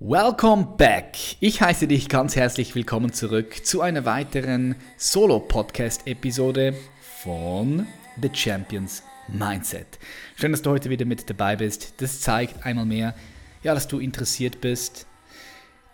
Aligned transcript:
Welcome 0.00 0.76
back! 0.76 1.16
Ich 1.40 1.60
heiße 1.60 1.88
dich 1.88 2.08
ganz 2.08 2.36
herzlich 2.36 2.72
willkommen 2.76 3.12
zurück 3.12 3.66
zu 3.66 3.80
einer 3.80 4.04
weiteren 4.04 4.76
Solo-Podcast-Episode 4.96 6.74
von 7.20 7.84
The 8.22 8.30
Champions 8.32 9.02
Mindset. 9.26 9.98
Schön, 10.36 10.52
dass 10.52 10.62
du 10.62 10.70
heute 10.70 10.88
wieder 10.88 11.04
mit 11.04 11.28
dabei 11.28 11.56
bist. 11.56 11.94
Das 12.00 12.20
zeigt 12.20 12.64
einmal 12.64 12.86
mehr, 12.86 13.16
ja, 13.64 13.74
dass 13.74 13.88
du 13.88 13.98
interessiert 13.98 14.60
bist, 14.60 15.08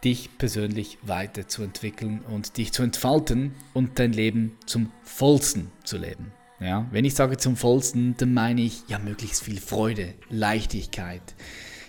dich 0.04 0.36
persönlich 0.36 0.98
weiterzuentwickeln 1.00 2.20
und 2.28 2.58
dich 2.58 2.74
zu 2.74 2.82
entfalten 2.82 3.54
und 3.72 3.98
dein 3.98 4.12
Leben 4.12 4.58
zum 4.66 4.92
vollsten 5.02 5.70
zu 5.82 5.96
leben. 5.96 6.30
Ja, 6.60 6.86
wenn 6.90 7.06
ich 7.06 7.14
sage 7.14 7.38
zum 7.38 7.56
vollsten, 7.56 8.18
dann 8.18 8.34
meine 8.34 8.60
ich 8.60 8.82
ja 8.86 8.98
möglichst 8.98 9.42
viel 9.42 9.60
Freude, 9.62 10.12
Leichtigkeit, 10.28 11.22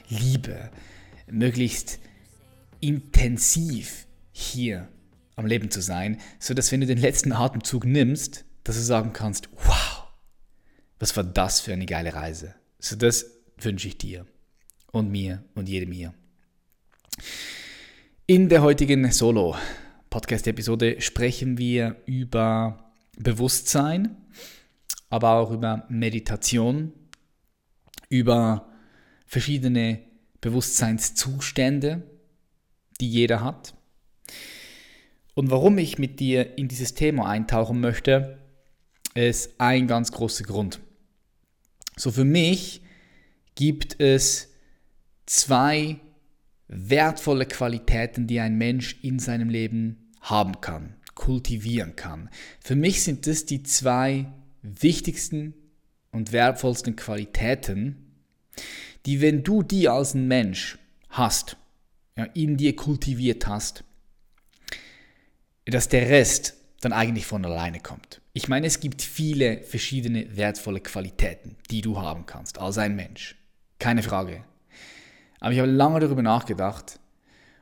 Liebe, 0.07 0.71
möglichst 1.27 1.99
intensiv 2.79 4.07
hier 4.31 4.87
am 5.35 5.45
Leben 5.45 5.69
zu 5.71 5.81
sein, 5.81 6.19
sodass 6.39 6.71
wenn 6.71 6.81
du 6.81 6.87
den 6.87 6.97
letzten 6.97 7.31
Atemzug 7.31 7.85
nimmst, 7.85 8.45
dass 8.63 8.75
du 8.75 8.81
sagen 8.81 9.13
kannst, 9.13 9.49
wow, 9.53 10.07
was 10.99 11.15
war 11.15 11.23
das 11.23 11.59
für 11.59 11.73
eine 11.73 11.85
geile 11.85 12.13
Reise. 12.13 12.55
So 12.79 12.95
das 12.95 13.25
wünsche 13.57 13.87
ich 13.87 13.97
dir 13.97 14.25
und 14.91 15.11
mir 15.11 15.43
und 15.55 15.69
jedem 15.69 15.91
hier. 15.91 16.13
In 18.27 18.49
der 18.49 18.61
heutigen 18.61 19.11
Solo-Podcast-Episode 19.11 20.99
sprechen 21.01 21.57
wir 21.57 21.97
über 22.05 22.91
Bewusstsein, 23.17 24.17
aber 25.09 25.33
auch 25.33 25.51
über 25.51 25.85
Meditation, 25.89 26.91
über 28.09 28.67
verschiedene 29.25 29.99
Bewusstseinszustände, 30.41 32.03
die 33.01 33.09
jeder 33.09 33.43
hat. 33.43 33.73
Und 35.33 35.51
warum 35.51 35.77
ich 35.77 35.97
mit 35.97 36.19
dir 36.19 36.57
in 36.57 36.67
dieses 36.67 36.93
Thema 36.93 37.27
eintauchen 37.27 37.79
möchte, 37.79 38.37
ist 39.13 39.59
ein 39.59 39.87
ganz 39.87 40.11
großer 40.11 40.43
Grund. 40.45 40.79
So 41.97 42.11
für 42.11 42.25
mich 42.25 42.81
gibt 43.55 43.99
es 43.99 44.53
zwei 45.25 45.97
wertvolle 46.67 47.45
Qualitäten, 47.45 48.27
die 48.27 48.39
ein 48.39 48.57
Mensch 48.57 48.97
in 49.01 49.19
seinem 49.19 49.49
Leben 49.49 50.11
haben 50.21 50.59
kann, 50.61 50.95
kultivieren 51.13 51.95
kann. 51.95 52.29
Für 52.59 52.75
mich 52.75 53.03
sind 53.03 53.27
das 53.27 53.45
die 53.45 53.63
zwei 53.63 54.31
wichtigsten 54.61 55.53
und 56.11 56.31
wertvollsten 56.31 56.95
Qualitäten, 56.95 57.97
die, 59.05 59.21
wenn 59.21 59.43
du 59.43 59.63
die 59.63 59.87
als 59.87 60.13
ein 60.13 60.27
Mensch 60.27 60.79
hast, 61.09 61.57
ja, 62.17 62.25
in 62.33 62.57
dir 62.57 62.75
kultiviert 62.75 63.47
hast, 63.47 63.83
dass 65.65 65.89
der 65.89 66.09
Rest 66.09 66.55
dann 66.81 66.93
eigentlich 66.93 67.25
von 67.25 67.43
alleine 67.45 67.79
kommt. 67.79 68.21
Ich 68.33 68.47
meine, 68.47 68.67
es 68.67 68.79
gibt 68.79 69.01
viele 69.01 69.61
verschiedene 69.63 70.35
wertvolle 70.35 70.81
Qualitäten, 70.81 71.55
die 71.71 71.81
du 71.81 71.99
haben 71.99 72.25
kannst 72.25 72.59
als 72.59 72.77
ein 72.77 72.95
Mensch. 72.95 73.35
Keine 73.79 74.03
Frage. 74.03 74.43
Aber 75.39 75.51
ich 75.51 75.59
habe 75.59 75.71
lange 75.71 75.99
darüber 75.99 76.21
nachgedacht 76.21 76.99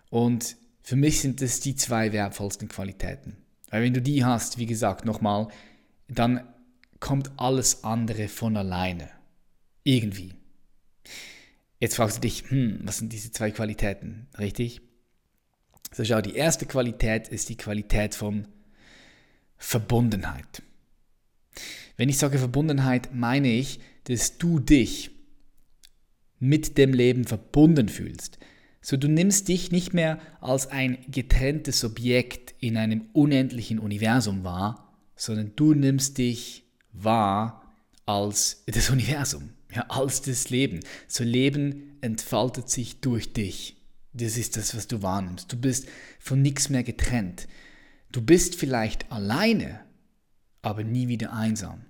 und 0.09 0.57
für 0.81 0.95
mich 0.95 1.21
sind 1.21 1.41
das 1.41 1.59
die 1.61 1.75
zwei 1.75 2.11
wertvollsten 2.11 2.67
Qualitäten. 2.67 3.37
Weil 3.69 3.83
wenn 3.83 3.93
du 3.93 4.01
die 4.01 4.25
hast, 4.25 4.57
wie 4.57 4.65
gesagt, 4.65 5.05
nochmal, 5.05 5.47
dann 6.07 6.47
kommt 6.99 7.31
alles 7.37 7.83
andere 7.83 8.27
von 8.27 8.57
alleine. 8.57 9.09
Irgendwie. 9.83 10.35
Jetzt 11.83 11.97
fragst 11.97 12.15
du 12.15 12.21
dich, 12.21 12.49
hm, 12.49 12.79
was 12.83 12.99
sind 12.99 13.11
diese 13.11 13.33
zwei 13.33 13.51
Qualitäten? 13.51 14.27
Richtig? 14.39 14.79
So 15.91 16.05
schau, 16.05 16.21
die 16.21 16.33
erste 16.33 16.65
Qualität 16.65 17.27
ist 17.27 17.49
die 17.49 17.57
Qualität 17.57 18.15
von 18.15 18.47
Verbundenheit. 19.57 20.63
Wenn 21.97 22.07
ich 22.07 22.17
sage 22.17 22.37
Verbundenheit, 22.37 23.13
meine 23.13 23.51
ich, 23.51 23.81
dass 24.05 24.37
du 24.37 24.61
dich 24.61 25.11
mit 26.39 26.77
dem 26.77 26.93
Leben 26.93 27.25
verbunden 27.25 27.89
fühlst. 27.89 28.39
So 28.79 28.95
du 28.95 29.09
nimmst 29.09 29.49
dich 29.49 29.73
nicht 29.73 29.93
mehr 29.93 30.21
als 30.39 30.67
ein 30.67 30.99
getrenntes 31.09 31.83
Objekt 31.83 32.55
in 32.61 32.77
einem 32.77 33.09
unendlichen 33.11 33.79
Universum 33.79 34.45
wahr, 34.45 34.95
sondern 35.17 35.51
du 35.57 35.73
nimmst 35.73 36.17
dich 36.17 36.63
wahr 36.93 37.73
als 38.05 38.63
das 38.67 38.89
Universum 38.89 39.49
ja, 39.73 39.85
als 39.89 40.21
das 40.21 40.49
Leben. 40.49 40.79
So 41.07 41.23
Leben 41.23 41.97
entfaltet 42.01 42.69
sich 42.69 42.99
durch 43.01 43.33
dich. 43.33 43.77
Das 44.13 44.37
ist 44.37 44.57
das, 44.57 44.75
was 44.75 44.87
du 44.87 45.01
wahrnimmst. 45.01 45.51
Du 45.51 45.57
bist 45.57 45.87
von 46.19 46.41
nichts 46.41 46.69
mehr 46.69 46.83
getrennt. 46.83 47.47
Du 48.11 48.21
bist 48.21 48.55
vielleicht 48.55 49.11
alleine, 49.11 49.79
aber 50.61 50.83
nie 50.83 51.07
wieder 51.07 51.33
einsam. 51.33 51.85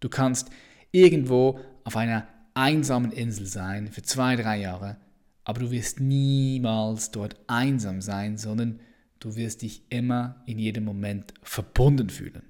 Du 0.00 0.08
kannst 0.08 0.50
irgendwo 0.92 1.58
auf 1.82 1.96
einer 1.96 2.28
einsamen 2.54 3.10
Insel 3.10 3.46
sein 3.46 3.88
für 3.88 4.02
zwei, 4.02 4.36
drei 4.36 4.58
Jahre, 4.60 4.96
aber 5.42 5.60
du 5.60 5.70
wirst 5.72 6.00
niemals 6.00 7.10
dort 7.10 7.36
einsam 7.48 8.00
sein, 8.00 8.38
sondern 8.38 8.80
du 9.18 9.34
wirst 9.34 9.62
dich 9.62 9.82
immer 9.90 10.42
in 10.46 10.58
jedem 10.58 10.84
Moment 10.84 11.34
verbunden 11.42 12.08
fühlen. 12.08 12.42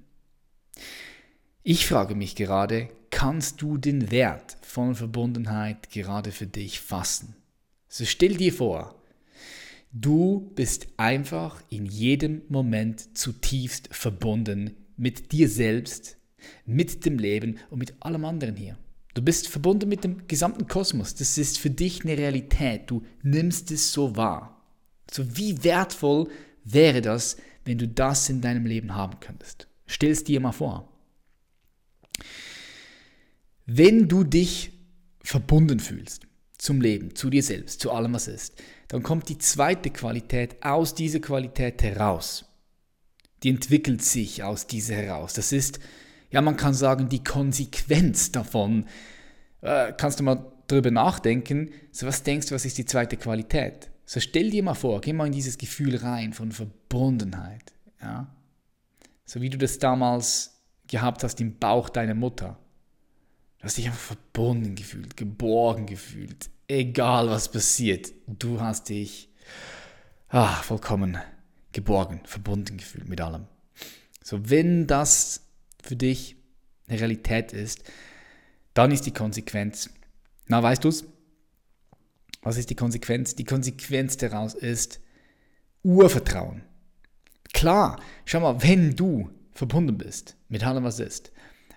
Ich 1.63 1.87
frage 1.87 2.13
mich 2.13 2.35
gerade, 2.35 2.89
kannst 3.15 3.61
du 3.61 3.77
den 3.77 4.11
Wert 4.11 4.57
von 4.61 4.93
Verbundenheit 4.93 5.89
gerade 5.89 6.33
für 6.33 6.47
dich 6.47 6.81
fassen? 6.81 7.33
So 7.87 8.03
stell 8.03 8.35
dir 8.35 8.51
vor, 8.51 9.01
du 9.93 10.51
bist 10.55 10.87
einfach 10.97 11.63
in 11.69 11.85
jedem 11.85 12.41
Moment 12.49 13.17
zutiefst 13.17 13.87
verbunden 13.95 14.75
mit 14.97 15.31
dir 15.31 15.47
selbst, 15.47 16.17
mit 16.65 17.05
dem 17.05 17.17
Leben 17.17 17.57
und 17.69 17.79
mit 17.79 17.93
allem 18.01 18.25
anderen 18.25 18.57
hier. 18.57 18.77
Du 19.13 19.21
bist 19.21 19.47
verbunden 19.47 19.87
mit 19.87 20.03
dem 20.03 20.27
gesamten 20.27 20.67
Kosmos. 20.67 21.15
Das 21.15 21.37
ist 21.37 21.57
für 21.57 21.69
dich 21.69 22.03
eine 22.03 22.17
Realität. 22.17 22.91
Du 22.91 23.05
nimmst 23.23 23.71
es 23.71 23.93
so 23.93 24.17
wahr. 24.17 24.61
So 25.09 25.37
wie 25.37 25.63
wertvoll 25.63 26.27
wäre 26.65 27.01
das, 27.01 27.37
wenn 27.63 27.77
du 27.77 27.87
das 27.87 28.29
in 28.29 28.41
deinem 28.41 28.65
Leben 28.65 28.93
haben 28.93 29.21
könntest? 29.21 29.69
Stell 29.87 30.11
es 30.11 30.25
dir 30.25 30.41
mal 30.41 30.51
vor. 30.51 30.91
Wenn 33.65 34.07
du 34.07 34.23
dich 34.23 34.71
verbunden 35.21 35.79
fühlst 35.79 36.27
zum 36.57 36.81
Leben, 36.81 37.15
zu 37.15 37.29
dir 37.29 37.41
selbst, 37.41 37.81
zu 37.81 37.91
allem, 37.91 38.13
was 38.13 38.27
ist, 38.27 38.61
dann 38.87 39.03
kommt 39.03 39.29
die 39.29 39.37
zweite 39.37 39.89
Qualität 39.89 40.63
aus 40.63 40.93
dieser 40.93 41.19
Qualität 41.19 41.81
heraus. 41.81 42.45
Die 43.43 43.49
entwickelt 43.49 44.03
sich 44.03 44.43
aus 44.43 44.67
dieser 44.67 44.95
heraus. 44.95 45.33
Das 45.33 45.51
ist, 45.51 45.79
ja, 46.29 46.41
man 46.41 46.57
kann 46.57 46.73
sagen, 46.73 47.09
die 47.09 47.23
Konsequenz 47.23 48.31
davon. 48.31 48.85
Äh, 49.61 49.93
kannst 49.97 50.19
du 50.19 50.23
mal 50.23 50.51
drüber 50.67 50.91
nachdenken, 50.91 51.71
so 51.91 52.07
was 52.07 52.23
denkst 52.23 52.47
du, 52.47 52.55
was 52.55 52.65
ist 52.65 52.77
die 52.77 52.85
zweite 52.85 53.17
Qualität? 53.17 53.89
So 54.05 54.19
stell 54.19 54.51
dir 54.51 54.63
mal 54.63 54.75
vor, 54.75 55.01
geh 55.01 55.13
mal 55.13 55.25
in 55.25 55.31
dieses 55.31 55.57
Gefühl 55.57 55.95
rein 55.95 56.33
von 56.33 56.51
Verbundenheit. 56.51 57.73
Ja? 58.01 58.35
So 59.25 59.41
wie 59.41 59.49
du 59.49 59.57
das 59.57 59.79
damals 59.79 60.61
gehabt 60.87 61.23
hast 61.23 61.41
im 61.41 61.57
Bauch 61.57 61.89
deiner 61.89 62.13
Mutter. 62.13 62.59
Hast 63.65 63.79
dich 63.79 63.87
einfach 63.87 63.99
verbunden 63.99 64.75
gefühlt, 64.75 65.17
geborgen 65.17 65.87
gefühlt. 65.87 66.51
Egal 66.67 67.29
was 67.29 67.51
passiert, 67.51 68.13
du 68.27 68.61
hast 68.61 68.89
dich 68.89 69.27
ah, 70.29 70.61
vollkommen 70.61 71.17
geborgen, 71.71 72.21
verbunden 72.25 72.77
gefühlt 72.77 73.09
mit 73.09 73.21
allem. 73.21 73.47
So, 74.23 74.51
wenn 74.51 74.85
das 74.85 75.47
für 75.81 75.95
dich 75.95 76.35
eine 76.87 76.99
Realität 76.99 77.53
ist, 77.53 77.83
dann 78.75 78.91
ist 78.91 79.07
die 79.07 79.13
Konsequenz, 79.13 79.89
na 80.45 80.61
weißt 80.61 80.83
du 80.83 80.89
es? 80.89 81.05
Was 82.43 82.57
ist 82.57 82.69
die 82.69 82.75
Konsequenz? 82.75 83.33
Die 83.33 83.45
Konsequenz 83.45 84.17
daraus 84.17 84.53
ist 84.53 84.99
Urvertrauen. 85.81 86.61
Klar, 87.51 87.99
schau 88.25 88.41
mal, 88.41 88.61
wenn 88.61 88.95
du 88.95 89.31
verbunden 89.53 89.97
bist 89.97 90.37
mit 90.49 90.63
allem, 90.63 90.83
was 90.83 90.99
ist, 90.99 91.31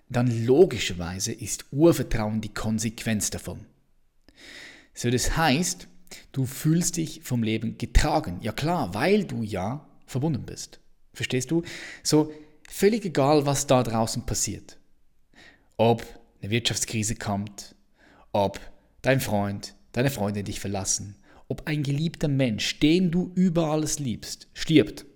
dann 0.08 0.46
logischerweise 0.46 1.32
ist 1.32 1.66
Urvertrauen 1.70 2.40
die 2.40 2.54
Konsequenz 2.54 3.30
davon. 3.30 3.66
So, 4.94 5.10
das 5.10 5.36
heißt, 5.36 5.86
du 6.32 6.46
fühlst 6.46 6.96
dich 6.96 7.20
vom 7.22 7.42
Leben 7.42 7.78
getragen. 7.78 8.38
Ja 8.42 8.52
klar, 8.52 8.94
weil 8.94 9.24
du 9.24 9.42
ja 9.42 9.86
verbunden 10.06 10.44
bist. 10.44 10.80
Verstehst 11.12 11.50
du? 11.50 11.62
So, 12.02 12.32
völlig 12.68 13.04
egal, 13.04 13.46
was 13.46 13.66
da 13.66 13.82
draußen 13.82 14.24
passiert. 14.24 14.78
Ob 15.76 16.04
eine 16.40 16.50
Wirtschaftskrise 16.50 17.14
kommt, 17.14 17.74
ob 18.32 18.60
dein 19.02 19.20
Freund, 19.20 19.74
deine 19.92 20.10
Freundin 20.10 20.44
dich 20.44 20.60
verlassen, 20.60 21.16
ob 21.48 21.66
ein 21.66 21.82
geliebter 21.82 22.28
Mensch, 22.28 22.78
den 22.80 23.10
du 23.10 23.32
über 23.34 23.68
alles 23.68 23.98
liebst, 23.98 24.48
stirbt. 24.52 25.06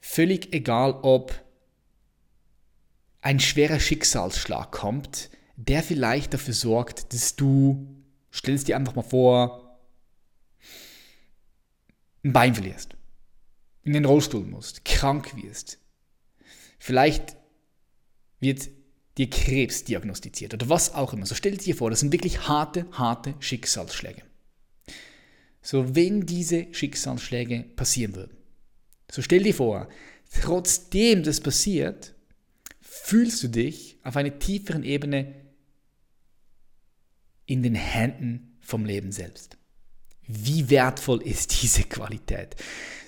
Völlig 0.00 0.52
egal, 0.52 0.92
ob 1.02 1.43
ein 3.24 3.40
schwerer 3.40 3.80
Schicksalsschlag 3.80 4.70
kommt, 4.70 5.30
der 5.56 5.82
vielleicht 5.82 6.34
dafür 6.34 6.52
sorgt, 6.52 7.14
dass 7.14 7.36
du, 7.36 7.88
stellst 8.32 8.68
dir 8.68 8.76
einfach 8.76 8.94
mal 8.94 9.02
vor, 9.02 9.80
ein 12.22 12.34
Bein 12.34 12.54
verlierst, 12.54 12.96
in 13.82 13.94
den 13.94 14.04
Rollstuhl 14.04 14.44
musst, 14.44 14.84
krank 14.84 15.34
wirst, 15.36 15.78
vielleicht 16.78 17.36
wird 18.40 18.68
dir 19.16 19.30
Krebs 19.30 19.84
diagnostiziert 19.84 20.52
oder 20.52 20.68
was 20.68 20.92
auch 20.92 21.14
immer. 21.14 21.24
So 21.24 21.34
stell 21.34 21.56
dir 21.56 21.74
vor, 21.74 21.88
das 21.88 22.00
sind 22.00 22.12
wirklich 22.12 22.46
harte, 22.46 22.86
harte 22.92 23.34
Schicksalsschläge. 23.38 24.22
So, 25.62 25.96
wenn 25.96 26.26
diese 26.26 26.66
Schicksalsschläge 26.74 27.64
passieren 27.74 28.16
würden, 28.16 28.36
so 29.10 29.22
stell 29.22 29.44
dir 29.44 29.54
vor, 29.54 29.88
trotzdem 30.42 31.22
das 31.22 31.40
passiert, 31.40 32.14
fühlst 33.02 33.42
du 33.42 33.48
dich 33.48 33.98
auf 34.04 34.16
einer 34.16 34.38
tieferen 34.38 34.84
Ebene 34.84 35.34
in 37.44 37.62
den 37.62 37.74
Händen 37.74 38.56
vom 38.60 38.84
Leben 38.84 39.10
selbst. 39.10 39.58
Wie 40.26 40.70
wertvoll 40.70 41.20
ist 41.20 41.62
diese 41.62 41.82
Qualität? 41.82 42.54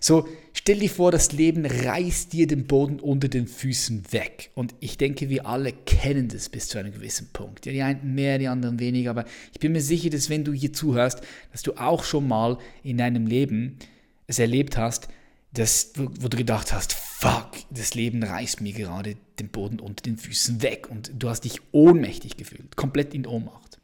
So, 0.01 0.29
stell 0.53 0.81
dir 0.81 0.91
vor, 0.91 1.13
das 1.13 1.33
Leben 1.33 1.65
reißt 1.65 2.33
dir 2.33 2.47
den 2.47 2.67
Boden 2.67 3.01
unter 3.01 3.29
den 3.29 3.47
Füßen 3.47 4.13
weg. 4.13 4.51
Und 4.55 4.75
ich 4.81 4.99
denke, 4.99 5.31
wir 5.31 5.47
alle 5.47 5.73
kennen 5.73 6.29
das 6.29 6.49
bis 6.49 6.69
zu 6.69 6.79
einem 6.79 6.93
gewissen 6.93 7.29
Punkt. 7.33 7.65
Die 7.65 7.81
einen 7.81 8.15
mehr, 8.15 8.39
die 8.39 8.49
anderen 8.49 8.81
weniger, 8.81 9.11
aber 9.11 9.25
ich 9.55 9.61
bin 9.61 9.73
mir 9.73 9.81
sicher, 9.81 10.11
dass 10.11 10.29
wenn 10.29 10.45
du 10.45 10.53
hier 10.53 10.73
zuhörst, 10.73 11.23
dass 11.53 11.63
du 11.63 11.75
auch 11.75 12.05
schon 12.05 12.29
mal 12.29 12.59
in 12.83 12.99
deinem 12.99 13.27
Leben 13.27 13.79
es 14.27 14.39
erlebt 14.41 14.77
hast, 14.77 15.09
dass, 15.53 15.93
wo 15.95 16.29
du 16.29 16.37
gedacht 16.37 16.73
hast, 16.73 17.06
fuck, 17.19 17.53
das 17.71 17.95
Leben 17.95 18.23
reißt 18.23 18.61
mir 18.61 18.75
gerade 18.75 19.17
den 19.39 19.49
Boden 19.49 19.81
unter 19.81 20.03
den 20.03 20.19
Füßen 20.19 20.61
weg 20.61 20.89
und 20.91 21.11
du 21.15 21.31
hast 21.31 21.43
dich 21.43 21.61
ohnmächtig 21.73 22.37
gefühlt, 22.37 22.77
komplett 22.77 23.15
in 23.15 23.27
Ohnmacht. 23.27 23.79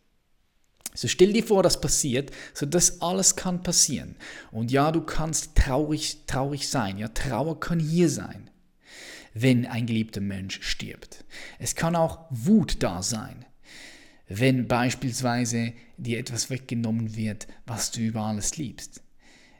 So 0.94 1.08
stell 1.08 1.32
dir 1.32 1.43
vor, 1.43 1.62
das 1.62 1.81
passiert, 1.81 2.31
so 2.52 2.67
das 2.67 3.00
alles 3.00 3.34
kann 3.34 3.62
passieren. 3.62 4.17
Und 4.50 4.70
ja, 4.70 4.93
du 4.93 5.00
kannst 5.00 5.56
traurig, 5.56 6.26
traurig 6.26 6.69
sein. 6.69 6.99
Ja, 6.99 7.08
Trauer 7.08 7.58
kann 7.58 7.81
hier 7.81 8.11
sein, 8.11 8.50
wenn 9.32 9.64
ein 9.64 9.87
geliebter 9.87 10.20
Mensch 10.20 10.61
stirbt. 10.62 11.25
Es 11.58 11.75
kann 11.75 11.96
auch 11.96 12.26
Wut 12.28 12.82
da 12.82 13.02
sein, 13.02 13.46
wenn 14.28 14.69
beispielsweise 14.69 15.73
dir 15.96 16.19
etwas 16.19 16.50
weggenommen 16.50 17.17
wird, 17.17 17.46
was 17.64 17.93
du 17.93 18.00
über 18.00 18.20
alles 18.25 18.58
liebst. 18.58 19.02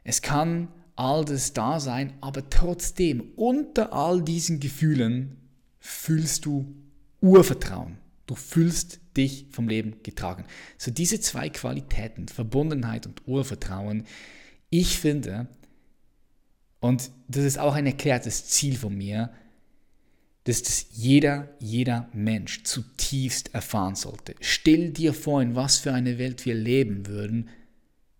Es 0.05 0.21
kann 0.21 0.69
all 1.03 1.25
das 1.25 1.53
da 1.53 1.81
sein, 1.81 2.13
aber 2.21 2.49
trotzdem, 2.49 3.33
unter 3.35 3.93
all 3.93 4.23
diesen 4.23 4.61
Gefühlen 4.61 5.37
fühlst 5.81 6.47
du 6.47 6.73
Urvertrauen. 7.21 7.99
Du 8.27 8.37
fühlst 8.37 9.01
dich 9.17 9.47
vom 9.51 9.69
Leben 9.69 9.97
getragen. 10.05 10.45
So 10.79 10.93
diese 10.93 11.21
zwei 11.21 11.51
Qualitäten, 11.51 12.29
Verbundenheit 12.29 13.07
und 13.07 13.27
Urvertrauen, 13.27 14.05
ich 14.71 14.99
finde, 14.99 15.49
und 16.79 17.11
das 17.27 17.45
ist 17.45 17.59
auch 17.59 17.75
ein 17.75 17.87
erklärtes 17.87 18.47
Ziel 18.47 18.77
von 18.77 18.97
mir, 18.97 19.31
dass 20.45 20.63
das 20.63 20.87
jeder, 20.93 21.49
jeder 21.59 22.09
Mensch 22.13 22.63
zutiefst 22.63 23.55
erfahren 23.55 23.97
sollte. 23.97 24.37
Stell 24.41 24.91
dir 24.91 25.15
vor, 25.15 25.43
in 25.43 25.57
was 25.57 25.79
für 25.79 25.93
eine 25.93 26.19
Welt 26.19 26.47
wir 26.47 26.55
leben 26.55 27.07
würden, 27.09 27.49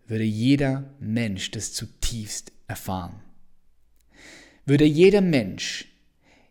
würde 0.05 0.25
jeder 0.25 0.93
Mensch 0.99 1.51
das 1.51 1.73
zutiefst 1.73 2.52
erfahren. 2.67 3.21
Würde 4.65 4.85
jeder 4.85 5.21
Mensch 5.21 5.87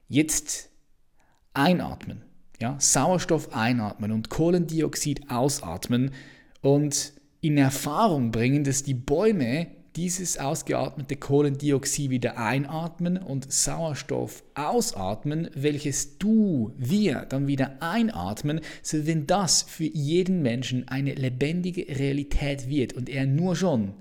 jetzt 0.09 0.69
einatmen, 1.55 2.23
ja, 2.61 2.77
Sauerstoff 2.79 3.55
einatmen 3.55 4.13
und 4.13 4.29
Kohlendioxid 4.29 5.31
ausatmen 5.31 6.13
und 6.61 7.13
in 7.41 7.59
Erfahrung 7.59 8.31
bringen, 8.31 8.65
dass 8.65 8.83
die 8.83 8.95
Bäume 8.95 9.69
dieses 9.97 10.39
ausgeatmete 10.39 11.17
Kohlendioxid 11.17 12.11
wieder 12.11 12.39
einatmen 12.39 13.19
und 13.19 13.53
Sauerstoff 13.53 14.43
ausatmen, 14.55 15.51
welches 15.55 16.19
du, 16.19 16.73
wir 16.79 17.27
dann 17.29 17.47
wieder 17.47 17.77
einatmen, 17.81 18.61
so 18.83 19.07
wenn 19.07 19.27
das 19.27 19.63
für 19.63 19.85
jeden 19.85 20.41
Menschen 20.41 20.89
eine 20.89 21.15
lebendige 21.15 21.87
Realität 21.99 22.69
wird 22.69 22.95
und 22.95 23.09
er 23.09 23.27
nur 23.27 23.55
schon 23.55 23.95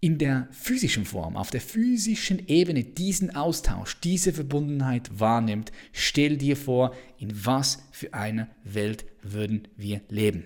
in 0.00 0.18
der 0.18 0.48
physischen 0.50 1.04
Form, 1.04 1.36
auf 1.36 1.50
der 1.50 1.60
physischen 1.60 2.48
Ebene 2.48 2.84
diesen 2.84 3.34
Austausch, 3.34 3.98
diese 4.00 4.32
Verbundenheit 4.32 5.10
wahrnimmt, 5.18 5.72
stell 5.92 6.36
dir 6.36 6.56
vor, 6.56 6.94
in 7.18 7.44
was 7.44 7.82
für 7.92 8.12
einer 8.14 8.48
Welt 8.62 9.06
würden 9.22 9.68
wir 9.76 10.02
leben. 10.08 10.44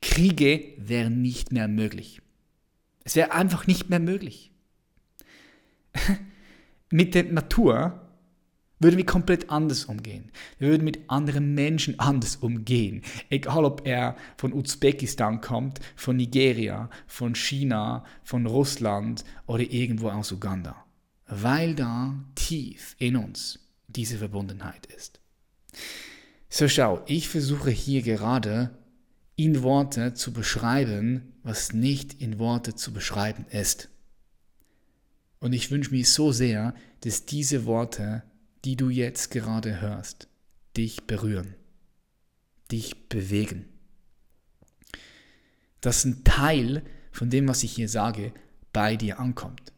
Kriege 0.00 0.74
wären 0.76 1.22
nicht 1.22 1.52
mehr 1.52 1.68
möglich. 1.68 2.20
Es 3.04 3.16
wäre 3.16 3.32
einfach 3.32 3.66
nicht 3.66 3.88
mehr 3.88 4.00
möglich. 4.00 4.50
Mit 6.90 7.14
der 7.14 7.24
Natur 7.24 8.11
würden 8.82 8.96
wir 8.96 9.06
komplett 9.06 9.50
anders 9.50 9.84
umgehen. 9.84 10.30
Wir 10.58 10.68
würden 10.68 10.84
mit 10.84 11.08
anderen 11.08 11.54
Menschen 11.54 11.98
anders 11.98 12.36
umgehen. 12.36 13.02
Egal 13.30 13.64
ob 13.64 13.86
er 13.86 14.16
von 14.36 14.52
Usbekistan 14.52 15.40
kommt, 15.40 15.80
von 15.96 16.16
Nigeria, 16.16 16.90
von 17.06 17.34
China, 17.34 18.04
von 18.22 18.46
Russland 18.46 19.24
oder 19.46 19.62
irgendwo 19.62 20.10
aus 20.10 20.32
Uganda. 20.32 20.84
Weil 21.26 21.74
da 21.74 22.24
tief 22.34 22.96
in 22.98 23.16
uns 23.16 23.60
diese 23.88 24.18
Verbundenheit 24.18 24.86
ist. 24.86 25.20
So 26.48 26.68
schau, 26.68 27.02
ich 27.06 27.28
versuche 27.28 27.70
hier 27.70 28.02
gerade 28.02 28.76
in 29.36 29.62
Worte 29.62 30.14
zu 30.14 30.32
beschreiben, 30.32 31.32
was 31.42 31.72
nicht 31.72 32.20
in 32.20 32.38
Worte 32.38 32.74
zu 32.74 32.92
beschreiben 32.92 33.46
ist. 33.50 33.88
Und 35.40 35.54
ich 35.54 35.70
wünsche 35.70 35.90
mir 35.90 36.04
so 36.04 36.30
sehr, 36.30 36.74
dass 37.00 37.24
diese 37.24 37.64
Worte 37.64 38.22
die 38.64 38.76
du 38.76 38.90
jetzt 38.90 39.30
gerade 39.30 39.80
hörst, 39.80 40.28
dich 40.76 41.04
berühren, 41.04 41.54
dich 42.70 43.08
bewegen. 43.08 43.66
Dass 45.80 46.04
ein 46.04 46.24
Teil 46.24 46.84
von 47.10 47.28
dem, 47.28 47.48
was 47.48 47.62
ich 47.62 47.72
hier 47.72 47.88
sage, 47.88 48.32
bei 48.72 48.96
dir 48.96 49.18
ankommt. 49.18 49.72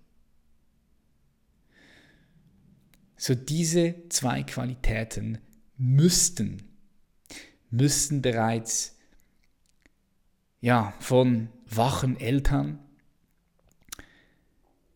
So 3.17 3.35
diese 3.35 3.95
zwei 4.11 4.43
Qualitäten 4.43 5.39
müssten, 5.77 6.63
müssten 7.71 8.21
bereits 8.21 8.95
ja, 10.61 10.95
von 11.01 11.49
wachen 11.67 12.19
Eltern, 12.19 12.79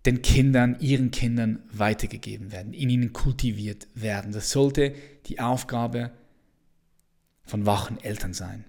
den 0.09 0.23
Kindern, 0.23 0.81
ihren 0.81 1.11
Kindern 1.11 1.59
weitergegeben 1.71 2.50
werden, 2.50 2.73
in 2.73 2.88
ihnen 2.88 3.12
kultiviert 3.12 3.88
werden. 3.95 4.33
Das 4.33 4.50
sollte 4.50 4.95
die 5.27 5.38
Aufgabe 5.38 6.12
von 7.45 7.67
wachen 7.67 8.03
Eltern 8.03 8.33
sein. 8.33 8.65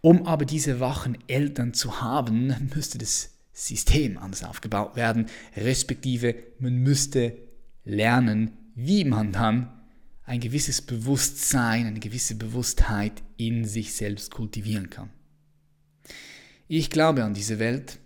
Um 0.00 0.26
aber 0.26 0.46
diese 0.46 0.80
wachen 0.80 1.18
Eltern 1.26 1.74
zu 1.74 2.00
haben, 2.00 2.70
müsste 2.74 2.96
das 2.96 3.34
System 3.52 4.16
anders 4.16 4.44
aufgebaut 4.44 4.96
werden, 4.96 5.26
respektive 5.54 6.34
man 6.58 6.76
müsste 6.76 7.36
lernen, 7.84 8.52
wie 8.74 9.04
man 9.04 9.30
dann 9.30 9.70
ein 10.24 10.40
gewisses 10.40 10.80
Bewusstsein, 10.80 11.86
eine 11.86 12.00
gewisse 12.00 12.34
Bewusstheit 12.36 13.22
in 13.36 13.66
sich 13.66 13.92
selbst 13.92 14.30
kultivieren 14.30 14.88
kann. 14.88 15.10
Ich 16.66 16.88
glaube 16.88 17.24
an 17.24 17.34
diese 17.34 17.58
Welt, 17.58 17.98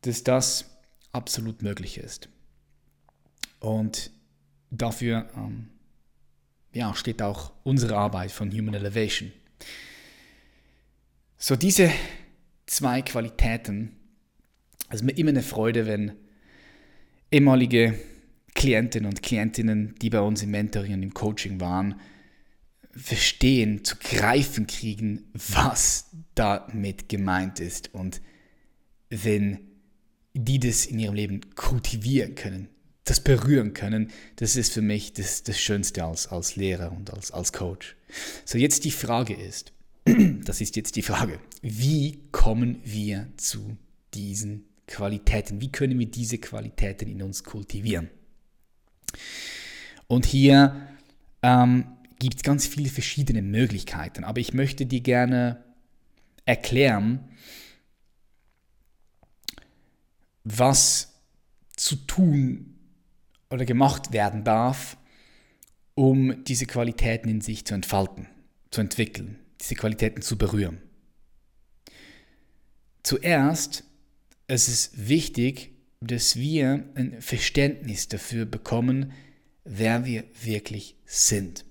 dass 0.00 0.24
das 0.24 0.77
absolut 1.18 1.62
möglich 1.62 1.98
ist. 1.98 2.28
Und 3.60 4.10
dafür 4.70 5.28
ähm, 5.36 5.68
ja, 6.72 6.94
steht 6.94 7.20
auch 7.22 7.52
unsere 7.64 7.96
Arbeit 7.96 8.30
von 8.30 8.52
Human 8.52 8.74
Elevation. 8.74 9.32
So 11.36 11.56
diese 11.56 11.90
zwei 12.66 13.02
Qualitäten, 13.02 13.96
also 14.88 15.04
mir 15.04 15.16
immer 15.18 15.30
eine 15.30 15.42
Freude, 15.42 15.86
wenn 15.86 16.12
ehemalige 17.32 17.98
Klientinnen 18.54 19.08
und 19.08 19.22
Klientinnen, 19.22 19.96
die 20.00 20.10
bei 20.10 20.20
uns 20.20 20.42
im 20.42 20.50
Mentoring 20.50 20.94
und 20.94 21.02
im 21.02 21.14
Coaching 21.14 21.60
waren, 21.60 22.00
verstehen, 22.92 23.84
zu 23.84 23.96
greifen 23.96 24.66
kriegen, 24.66 25.30
was 25.32 26.10
damit 26.34 27.08
gemeint 27.08 27.60
ist. 27.60 27.92
Und 27.94 28.20
wenn 29.10 29.60
die 30.34 30.60
das 30.60 30.86
in 30.86 30.98
ihrem 30.98 31.14
Leben 31.14 31.40
kultivieren 31.54 32.34
können, 32.34 32.68
das 33.04 33.20
berühren 33.20 33.72
können, 33.72 34.10
das 34.36 34.56
ist 34.56 34.72
für 34.72 34.82
mich 34.82 35.12
das, 35.12 35.42
das 35.42 35.58
Schönste 35.58 36.04
als, 36.04 36.26
als 36.26 36.56
Lehrer 36.56 36.92
und 36.92 37.12
als, 37.12 37.30
als 37.30 37.52
Coach. 37.52 37.96
So, 38.44 38.58
jetzt 38.58 38.84
die 38.84 38.90
Frage 38.90 39.34
ist, 39.34 39.72
das 40.44 40.60
ist 40.60 40.76
jetzt 40.76 40.96
die 40.96 41.02
Frage, 41.02 41.40
wie 41.62 42.20
kommen 42.32 42.80
wir 42.84 43.28
zu 43.36 43.76
diesen 44.14 44.64
Qualitäten? 44.86 45.60
Wie 45.60 45.70
können 45.70 45.98
wir 45.98 46.06
diese 46.06 46.38
Qualitäten 46.38 47.08
in 47.08 47.22
uns 47.22 47.44
kultivieren? 47.44 48.08
Und 50.06 50.26
hier 50.26 50.88
ähm, 51.42 51.84
gibt 52.18 52.36
es 52.36 52.42
ganz 52.42 52.66
viele 52.66 52.88
verschiedene 52.88 53.42
Möglichkeiten, 53.42 54.24
aber 54.24 54.40
ich 54.40 54.54
möchte 54.54 54.86
dir 54.86 55.00
gerne 55.00 55.62
erklären, 56.44 57.20
was 60.56 61.20
zu 61.76 61.96
tun 61.96 62.78
oder 63.50 63.64
gemacht 63.64 64.12
werden 64.12 64.44
darf, 64.44 64.96
um 65.94 66.44
diese 66.44 66.66
Qualitäten 66.66 67.28
in 67.28 67.40
sich 67.40 67.64
zu 67.64 67.74
entfalten, 67.74 68.28
zu 68.70 68.80
entwickeln, 68.80 69.38
diese 69.60 69.74
Qualitäten 69.74 70.22
zu 70.22 70.38
berühren. 70.38 70.80
Zuerst 73.02 73.84
es 74.48 74.68
ist 74.68 75.08
wichtig, 75.08 75.72
dass 76.00 76.36
wir 76.36 76.88
ein 76.94 77.20
Verständnis 77.20 78.08
dafür 78.08 78.46
bekommen, 78.46 79.12
wer 79.64 80.06
wir 80.06 80.24
wirklich 80.42 80.96
sind. 81.04 81.66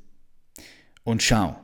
Und 1.03 1.23
schau, 1.23 1.59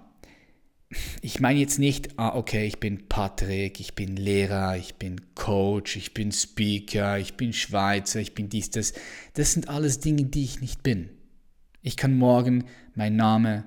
ich 1.21 1.39
meine 1.39 1.59
jetzt 1.59 1.79
nicht, 1.79 2.19
ah, 2.19 2.35
okay, 2.35 2.65
ich 2.65 2.79
bin 2.79 3.07
Patrick, 3.07 3.79
ich 3.79 3.95
bin 3.95 4.15
Lehrer, 4.15 4.77
ich 4.77 4.95
bin 4.95 5.21
Coach, 5.35 5.95
ich 5.95 6.13
bin 6.13 6.31
Speaker, 6.31 7.17
ich 7.17 7.35
bin 7.35 7.53
Schweizer, 7.53 8.19
ich 8.19 8.33
bin 8.33 8.49
dies, 8.49 8.69
das. 8.69 8.93
Das 9.33 9.53
sind 9.53 9.69
alles 9.69 9.99
Dinge, 9.99 10.25
die 10.25 10.43
ich 10.43 10.61
nicht 10.61 10.83
bin. 10.83 11.09
Ich 11.81 11.97
kann 11.97 12.17
morgen 12.17 12.65
meinen 12.95 13.15
Namen 13.15 13.63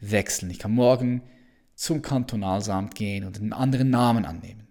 wechseln. 0.00 0.50
Ich 0.50 0.58
kann 0.58 0.72
morgen 0.72 1.22
zum 1.74 2.02
Kantonalsamt 2.02 2.94
gehen 2.94 3.24
und 3.24 3.38
einen 3.38 3.52
anderen 3.52 3.90
Namen 3.90 4.24
annehmen. 4.24 4.66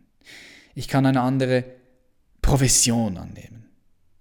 Ich 0.75 0.87
kann 0.87 1.05
eine 1.05 1.21
andere 1.21 1.63
Profession 2.41 3.17
annehmen. 3.17 3.65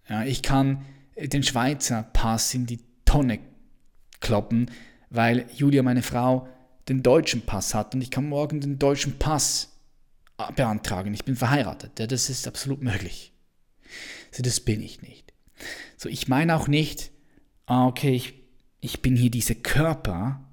Ja, 0.09 0.25
ich 0.25 0.43
kann 0.43 0.85
den 1.17 1.43
Schweizer 1.43 2.03
Pass 2.03 2.55
in 2.55 2.67
die 2.67 2.81
Tonne 3.05 3.39
kloppen, 4.21 4.71
weil 5.11 5.47
Julia, 5.55 5.83
meine 5.83 6.03
Frau, 6.03 6.49
den 6.89 7.03
deutschen 7.03 7.43
Pass 7.43 7.75
hat 7.75 7.95
und 7.95 8.01
ich 8.01 8.11
kann 8.11 8.29
morgen 8.29 8.61
den 8.61 8.79
deutschen 8.79 9.19
Pass 9.19 9.71
beantragen. 10.57 11.13
Ich 11.15 11.25
bin 11.25 11.37
verheiratet. 11.37 11.99
Ja, 11.99 12.07
das 12.07 12.31
ist 12.31 12.49
absolut 12.49 12.83
möglich. 12.83 13.33
So, 14.31 14.43
das 14.43 14.61
bin 14.61 14.81
ich 14.81 15.03
nicht. 15.03 15.33
So, 15.97 16.09
ich 16.09 16.29
meine 16.29 16.57
auch 16.57 16.69
nicht, 16.69 17.11
ah, 17.67 17.87
okay, 17.87 18.15
ich, 18.15 18.35
ich 18.81 19.03
bin 19.03 19.17
hier 19.17 19.31
dieser 19.31 19.55
Körper. 19.55 20.45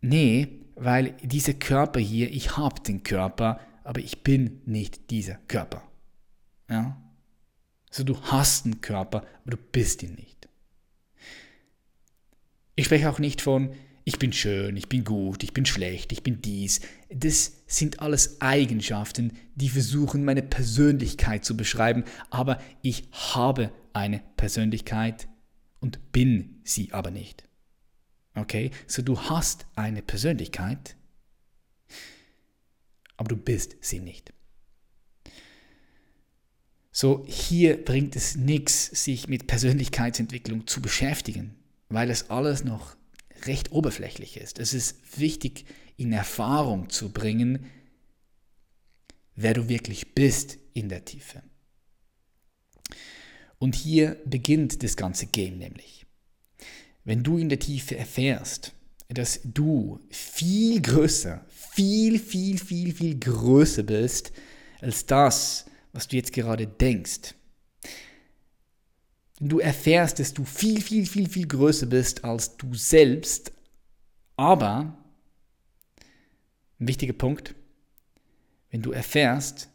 Nee, 0.00 0.48
weil 0.74 1.12
dieser 1.22 1.54
Körper 1.54 2.00
hier, 2.00 2.30
ich 2.30 2.56
habe 2.56 2.80
den 2.80 3.02
Körper, 3.02 3.60
aber 3.84 4.00
ich 4.00 4.22
bin 4.22 4.62
nicht 4.64 5.10
dieser 5.10 5.34
Körper. 5.48 5.82
Ja? 6.68 7.00
Also 7.90 8.04
du 8.04 8.20
hast 8.22 8.64
einen 8.64 8.80
Körper, 8.80 9.18
aber 9.18 9.50
du 9.50 9.56
bist 9.56 10.02
ihn 10.02 10.14
nicht. 10.14 10.48
Ich 12.74 12.86
spreche 12.86 13.10
auch 13.10 13.18
nicht 13.18 13.42
von, 13.42 13.74
ich 14.04 14.18
bin 14.18 14.32
schön, 14.32 14.76
ich 14.76 14.88
bin 14.88 15.04
gut, 15.04 15.42
ich 15.42 15.52
bin 15.52 15.64
schlecht, 15.64 16.12
ich 16.12 16.22
bin 16.22 16.42
dies. 16.42 16.80
Das 17.08 17.52
sind 17.66 18.00
alles 18.00 18.40
Eigenschaften, 18.40 19.32
die 19.54 19.68
versuchen, 19.68 20.24
meine 20.24 20.42
Persönlichkeit 20.42 21.44
zu 21.44 21.56
beschreiben, 21.56 22.04
aber 22.30 22.60
ich 22.82 23.08
habe 23.12 23.72
eine 23.92 24.22
Persönlichkeit 24.36 25.28
und 25.80 26.12
bin 26.12 26.60
sie 26.64 26.92
aber 26.92 27.10
nicht. 27.10 27.44
Okay, 28.34 28.70
so 28.86 29.02
du 29.02 29.20
hast 29.20 29.66
eine 29.76 30.02
Persönlichkeit, 30.02 30.96
aber 33.16 33.28
du 33.28 33.36
bist 33.36 33.76
sie 33.80 34.00
nicht. 34.00 34.32
So, 36.90 37.24
hier 37.26 37.82
bringt 37.82 38.16
es 38.16 38.36
nichts, 38.36 39.04
sich 39.04 39.28
mit 39.28 39.46
Persönlichkeitsentwicklung 39.46 40.66
zu 40.66 40.82
beschäftigen, 40.82 41.54
weil 41.88 42.10
es 42.10 42.30
alles 42.30 42.64
noch 42.64 42.96
recht 43.46 43.72
oberflächlich 43.72 44.36
ist. 44.36 44.58
Es 44.58 44.74
ist 44.74 45.18
wichtig, 45.18 45.64
in 45.96 46.12
Erfahrung 46.12 46.88
zu 46.88 47.12
bringen, 47.12 47.66
wer 49.34 49.54
du 49.54 49.68
wirklich 49.68 50.14
bist 50.14 50.58
in 50.74 50.88
der 50.88 51.04
Tiefe. 51.04 51.42
Und 53.58 53.74
hier 53.74 54.20
beginnt 54.24 54.82
das 54.82 54.96
ganze 54.96 55.26
Game 55.26 55.58
nämlich. 55.58 56.06
Wenn 57.04 57.22
du 57.22 57.38
in 57.38 57.48
der 57.48 57.58
Tiefe 57.58 57.96
erfährst, 57.96 58.72
dass 59.08 59.40
du 59.44 60.00
viel 60.10 60.80
größer, 60.80 61.44
viel, 61.48 62.18
viel, 62.18 62.58
viel, 62.58 62.92
viel 62.94 63.18
größer 63.18 63.82
bist 63.82 64.32
als 64.80 65.06
das, 65.06 65.66
was 65.92 66.08
du 66.08 66.16
jetzt 66.16 66.32
gerade 66.32 66.66
denkst. 66.66 67.34
Du 69.44 69.58
erfährst, 69.58 70.20
dass 70.20 70.32
du 70.32 70.44
viel, 70.44 70.80
viel, 70.80 71.04
viel, 71.04 71.28
viel 71.28 71.48
größer 71.48 71.86
bist 71.86 72.24
als 72.24 72.56
du 72.56 72.74
selbst, 72.74 73.50
aber, 74.36 74.96
ein 76.78 76.86
wichtiger 76.86 77.12
Punkt, 77.12 77.56
wenn 78.70 78.82
du 78.82 78.92
erfährst, 78.92 79.68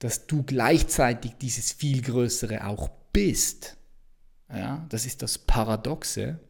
dass 0.00 0.26
du 0.26 0.42
gleichzeitig 0.42 1.34
dieses 1.40 1.70
viel 1.70 2.02
Größere 2.02 2.66
auch 2.66 2.90
bist, 3.12 3.76
ja, 4.52 4.84
das 4.88 5.06
ist 5.06 5.22
das 5.22 5.38
Paradoxe, 5.38 6.40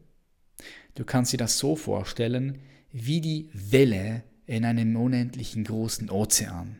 du 0.95 1.05
kannst 1.05 1.31
dir 1.31 1.37
das 1.37 1.59
so 1.59 1.75
vorstellen, 1.75 2.59
wie 2.91 3.21
die 3.21 3.51
Welle 3.53 4.23
in 4.47 4.65
einem 4.65 4.95
unendlichen 4.95 5.63
großen 5.63 6.09
Ozean. 6.09 6.79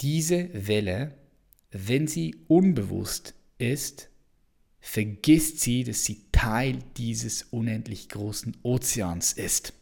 Diese 0.00 0.50
Welle, 0.52 1.14
wenn 1.70 2.08
sie 2.08 2.34
unbewusst 2.48 3.34
ist, 3.62 4.10
vergisst 4.80 5.60
sie, 5.60 5.84
dass 5.84 6.04
sie 6.04 6.22
Teil 6.32 6.78
dieses 6.96 7.44
unendlich 7.44 8.08
großen 8.08 8.56
Ozeans 8.62 9.32
ist. 9.32 9.72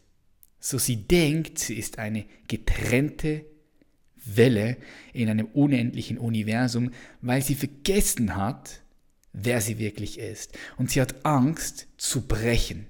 So 0.59 0.77
sie 0.77 1.07
denkt, 1.07 1.57
sie 1.57 1.73
ist 1.73 1.97
eine 1.97 2.25
getrennte 2.47 3.45
Welle 4.23 4.77
in 5.11 5.27
einem 5.27 5.47
unendlichen 5.47 6.19
Universum, 6.19 6.91
weil 7.21 7.41
sie 7.41 7.55
vergessen 7.55 8.35
hat, 8.35 8.81
wer 9.33 9.59
sie 9.59 9.79
wirklich 9.79 10.19
ist. 10.19 10.57
Und 10.77 10.91
sie 10.91 11.01
hat 11.01 11.25
Angst 11.25 11.87
zu 11.97 12.27
brechen. 12.27 12.85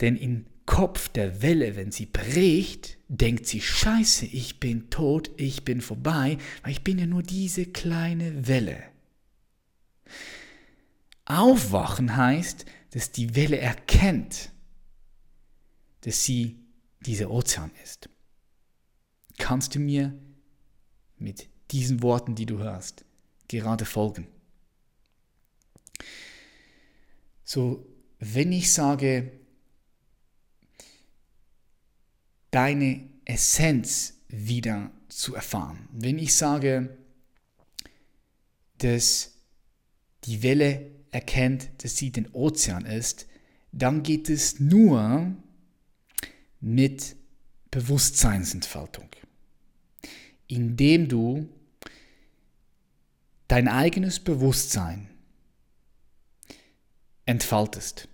Denn 0.00 0.16
in 0.16 0.46
Kopf 0.64 1.08
der 1.10 1.42
Welle, 1.42 1.76
wenn 1.76 1.92
sie 1.92 2.06
bricht, 2.06 2.96
denkt 3.08 3.46
sie, 3.46 3.60
scheiße, 3.60 4.24
ich 4.26 4.58
bin 4.58 4.88
tot, 4.88 5.30
ich 5.36 5.64
bin 5.64 5.82
vorbei, 5.82 6.38
weil 6.62 6.72
ich 6.72 6.82
bin 6.82 6.98
ja 6.98 7.06
nur 7.06 7.22
diese 7.22 7.66
kleine 7.66 8.46
Welle. 8.48 8.91
Aufwachen 11.24 12.16
heißt, 12.16 12.64
dass 12.90 13.12
die 13.12 13.34
Welle 13.34 13.58
erkennt, 13.58 14.50
dass 16.02 16.24
sie 16.24 16.58
dieser 17.00 17.30
Ozean 17.30 17.70
ist. 17.82 18.08
Kannst 19.38 19.74
du 19.74 19.78
mir 19.78 20.18
mit 21.16 21.48
diesen 21.70 22.02
Worten, 22.02 22.34
die 22.34 22.46
du 22.46 22.58
hörst, 22.58 23.04
gerade 23.48 23.84
folgen? 23.84 24.26
So, 27.44 27.86
wenn 28.18 28.52
ich 28.52 28.72
sage, 28.72 29.32
deine 32.50 33.08
Essenz 33.24 34.14
wieder 34.28 34.90
zu 35.08 35.34
erfahren. 35.34 35.88
Wenn 35.92 36.18
ich 36.18 36.36
sage, 36.36 36.96
dass 38.78 39.32
die 40.24 40.42
Welle 40.42 40.90
erkennt, 41.10 41.70
dass 41.78 41.96
sie 41.96 42.10
den 42.10 42.28
Ozean 42.32 42.84
ist, 42.84 43.26
dann 43.72 44.02
geht 44.02 44.28
es 44.28 44.60
nur 44.60 45.34
mit 46.60 47.16
Bewusstseinsentfaltung. 47.70 49.08
Indem 50.46 51.08
du 51.08 51.48
dein 53.48 53.68
eigenes 53.68 54.20
Bewusstsein 54.20 55.08
entfaltest 57.26 58.08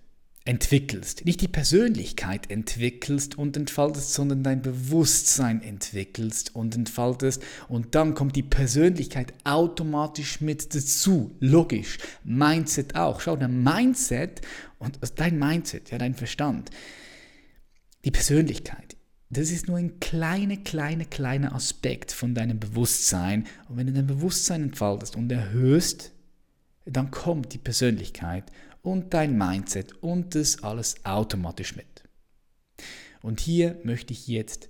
entwickelst. 0.49 1.25
Nicht 1.25 1.41
die 1.41 1.47
Persönlichkeit 1.47 2.49
entwickelst 2.49 3.37
und 3.37 3.55
entfaltest, 3.55 4.13
sondern 4.13 4.41
dein 4.41 4.63
Bewusstsein 4.63 5.61
entwickelst 5.61 6.55
und 6.55 6.75
entfaltest. 6.75 7.43
Und 7.67 7.93
dann 7.93 8.15
kommt 8.15 8.35
die 8.35 8.41
Persönlichkeit 8.41 9.31
automatisch 9.43 10.41
mit 10.41 10.73
dazu. 10.73 11.35
Logisch. 11.39 11.99
Mindset 12.23 12.95
auch. 12.95 13.21
Schau, 13.21 13.35
dein 13.35 13.61
Mindset 13.61 14.41
und 14.79 14.97
dein 15.17 15.37
Mindset, 15.37 15.91
ja, 15.91 15.99
dein 15.99 16.15
Verstand, 16.15 16.71
die 18.03 18.11
Persönlichkeit, 18.11 18.97
das 19.29 19.51
ist 19.51 19.67
nur 19.67 19.77
ein 19.77 19.99
kleiner, 19.99 20.57
kleiner, 20.57 21.05
kleiner 21.05 21.53
Aspekt 21.53 22.11
von 22.11 22.33
deinem 22.33 22.59
Bewusstsein. 22.59 23.45
Und 23.67 23.77
wenn 23.77 23.85
du 23.85 23.93
dein 23.93 24.07
Bewusstsein 24.07 24.63
entfaltest 24.63 25.15
und 25.15 25.31
erhöhst, 25.31 26.11
dann 26.85 27.11
kommt 27.11 27.53
die 27.53 27.59
Persönlichkeit 27.59 28.45
und 28.81 29.13
dein 29.13 29.37
Mindset 29.37 29.93
und 30.01 30.35
das 30.35 30.63
alles 30.63 31.05
automatisch 31.05 31.75
mit. 31.75 32.03
Und 33.21 33.39
hier 33.39 33.79
möchte 33.83 34.13
ich 34.13 34.27
jetzt 34.27 34.69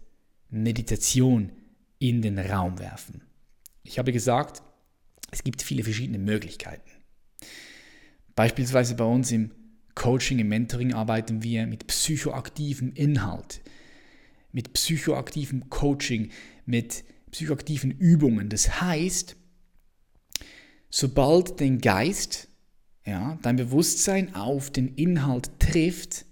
Meditation 0.50 1.52
in 2.00 2.22
den 2.22 2.40
Raum 2.40 2.80
werfen. 2.80 3.22
Ich 3.84 4.00
habe 4.00 4.12
gesagt, 4.12 4.64
es 5.32 5.44
gibt 5.44 5.62
viele 5.62 5.84
verschiedene 5.84 6.18
Möglichkeiten. 6.18 6.90
Beispielsweise 8.36 8.96
bei 8.96 9.04
uns 9.04 9.32
im 9.32 9.52
Coaching, 9.96 10.40
im 10.40 10.48
Mentoring 10.48 10.94
arbeiten 10.94 11.44
wir 11.44 11.68
mit 11.68 11.88
psychoaktivem 11.88 12.94
Inhalt, 12.94 13.62
mit 14.52 14.74
psychoaktivem 14.74 15.70
Coaching, 15.70 16.32
mit 16.66 17.04
psychoaktiven 17.32 17.92
Übungen. 17.92 18.50
Das 18.50 18.82
heißt, 18.82 19.36
sobald 20.90 21.60
dein 21.60 21.80
Geist, 21.80 22.49
ja, 23.10 23.38
dein 23.42 23.56
Bewusstsein 23.56 24.36
auf 24.36 24.70
den 24.70 24.96
Inhalt 24.96 25.52
trifft, 25.60 26.26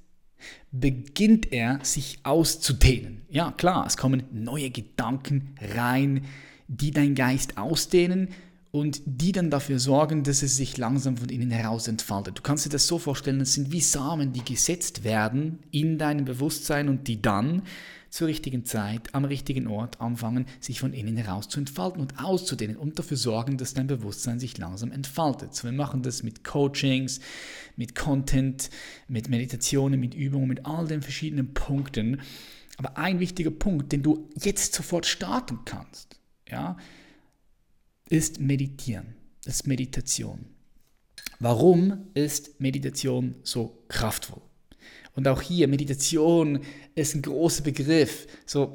beginnt 0.72 1.52
er 1.52 1.80
sich 1.84 2.20
auszudehnen. 2.24 3.24
Ja, 3.30 3.52
klar, 3.52 3.86
es 3.88 3.98
kommen 3.98 4.24
neue 4.32 4.70
Gedanken 4.70 5.56
rein, 5.76 6.26
die 6.68 6.92
dein 6.92 7.16
Geist 7.16 7.58
ausdehnen 7.58 8.30
und 8.72 9.02
die 9.06 9.32
dann 9.32 9.50
dafür 9.50 9.80
sorgen, 9.80 10.24
dass 10.24 10.44
es 10.44 10.58
sich 10.58 10.78
langsam 10.78 11.18
von 11.18 11.30
innen 11.30 11.50
heraus 11.52 11.88
entfaltet. 11.88 12.38
Du 12.38 12.42
kannst 12.44 12.66
dir 12.66 12.70
das 12.70 12.86
so 12.86 13.00
vorstellen, 13.00 13.42
es 13.42 13.54
sind 13.54 13.72
wie 13.72 13.82
Samen, 13.82 14.34
die 14.34 14.46
gesetzt 14.46 15.04
werden 15.04 15.60
in 15.72 15.98
deinem 15.98 16.26
Bewusstsein 16.26 16.90
und 16.90 17.08
die 17.08 17.22
dann 17.22 17.64
zur 18.10 18.28
richtigen 18.28 18.66
Zeit, 18.66 19.14
am 19.14 19.26
richtigen 19.26 19.68
Ort 19.68 20.00
anfangen, 20.02 20.46
sich 20.60 20.80
von 20.80 20.94
innen 20.94 21.18
heraus 21.18 21.50
zu 21.50 21.60
entfalten 21.60 22.02
und 22.02 22.20
auszudehnen 22.24 22.78
und 22.78 23.00
dafür 23.00 23.18
sorgen, 23.18 23.58
dass 23.58 23.74
dein 23.74 23.88
Bewusstsein 23.88 24.40
sich 24.40 24.58
langsam 24.58 24.92
entfaltet. 24.92 25.56
So, 25.56 25.66
wir 25.66 25.72
machen 25.72 26.04
das 26.04 26.24
mit 26.24 26.44
Coachings, 26.44 27.20
mit 27.76 27.96
Content, 27.96 28.70
mit 29.08 29.30
Meditationen, 29.30 30.00
mit 30.00 30.14
Übungen, 30.14 30.48
mit 30.48 30.66
all 30.66 30.88
den 30.88 31.02
verschiedenen 31.02 31.54
Punkten. 31.54 32.22
Aber 32.78 32.98
ein 32.98 33.20
wichtiger 33.20 33.52
Punkt, 33.52 33.92
den 33.92 34.04
du 34.04 34.30
jetzt 34.42 34.74
sofort 34.74 35.06
starten 35.06 35.60
kannst, 35.66 36.20
ja, 36.50 36.78
ist 38.10 38.40
Meditieren, 38.40 39.16
ist 39.46 39.68
Meditation. 39.68 40.46
Warum 41.40 42.08
ist 42.14 42.60
Meditation 42.60 43.36
so 43.44 43.84
kraftvoll? 43.90 44.47
Und 45.16 45.28
auch 45.28 45.42
hier, 45.42 45.68
Meditation 45.68 46.62
ist 46.96 47.16
ein 47.16 47.22
großer 47.22 47.64
Begriff. 47.64 48.28
So, 48.46 48.74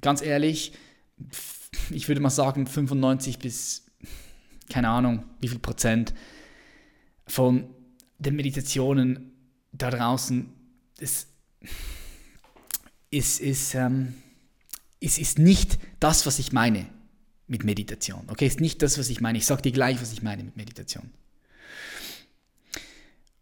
ganz 0.00 0.22
ehrlich, 0.22 0.72
ich 1.90 2.08
würde 2.08 2.20
mal 2.20 2.30
sagen, 2.30 2.66
95 2.66 3.38
bis, 3.38 3.84
keine 4.70 4.88
Ahnung, 4.88 5.24
wie 5.40 5.48
viel 5.48 5.58
Prozent 5.58 6.14
von 7.26 7.68
den 8.18 8.36
Meditationen 8.36 9.32
da 9.72 9.90
draußen 9.90 10.52
ist, 10.98 11.28
ist, 13.10 13.40
ist, 13.40 13.74
ähm, 13.74 14.14
ist, 15.00 15.18
ist 15.18 15.38
nicht 15.38 15.78
das, 16.00 16.26
was 16.26 16.38
ich 16.38 16.52
meine 16.52 16.86
mit 17.46 17.64
Meditation. 17.64 18.24
Okay, 18.28 18.46
ist 18.46 18.60
nicht 18.60 18.82
das, 18.82 18.98
was 18.98 19.08
ich 19.08 19.20
meine. 19.20 19.38
Ich 19.38 19.46
sage 19.46 19.62
dir 19.62 19.72
gleich, 19.72 20.00
was 20.00 20.12
ich 20.12 20.22
meine 20.22 20.42
mit 20.44 20.56
Meditation. 20.56 21.10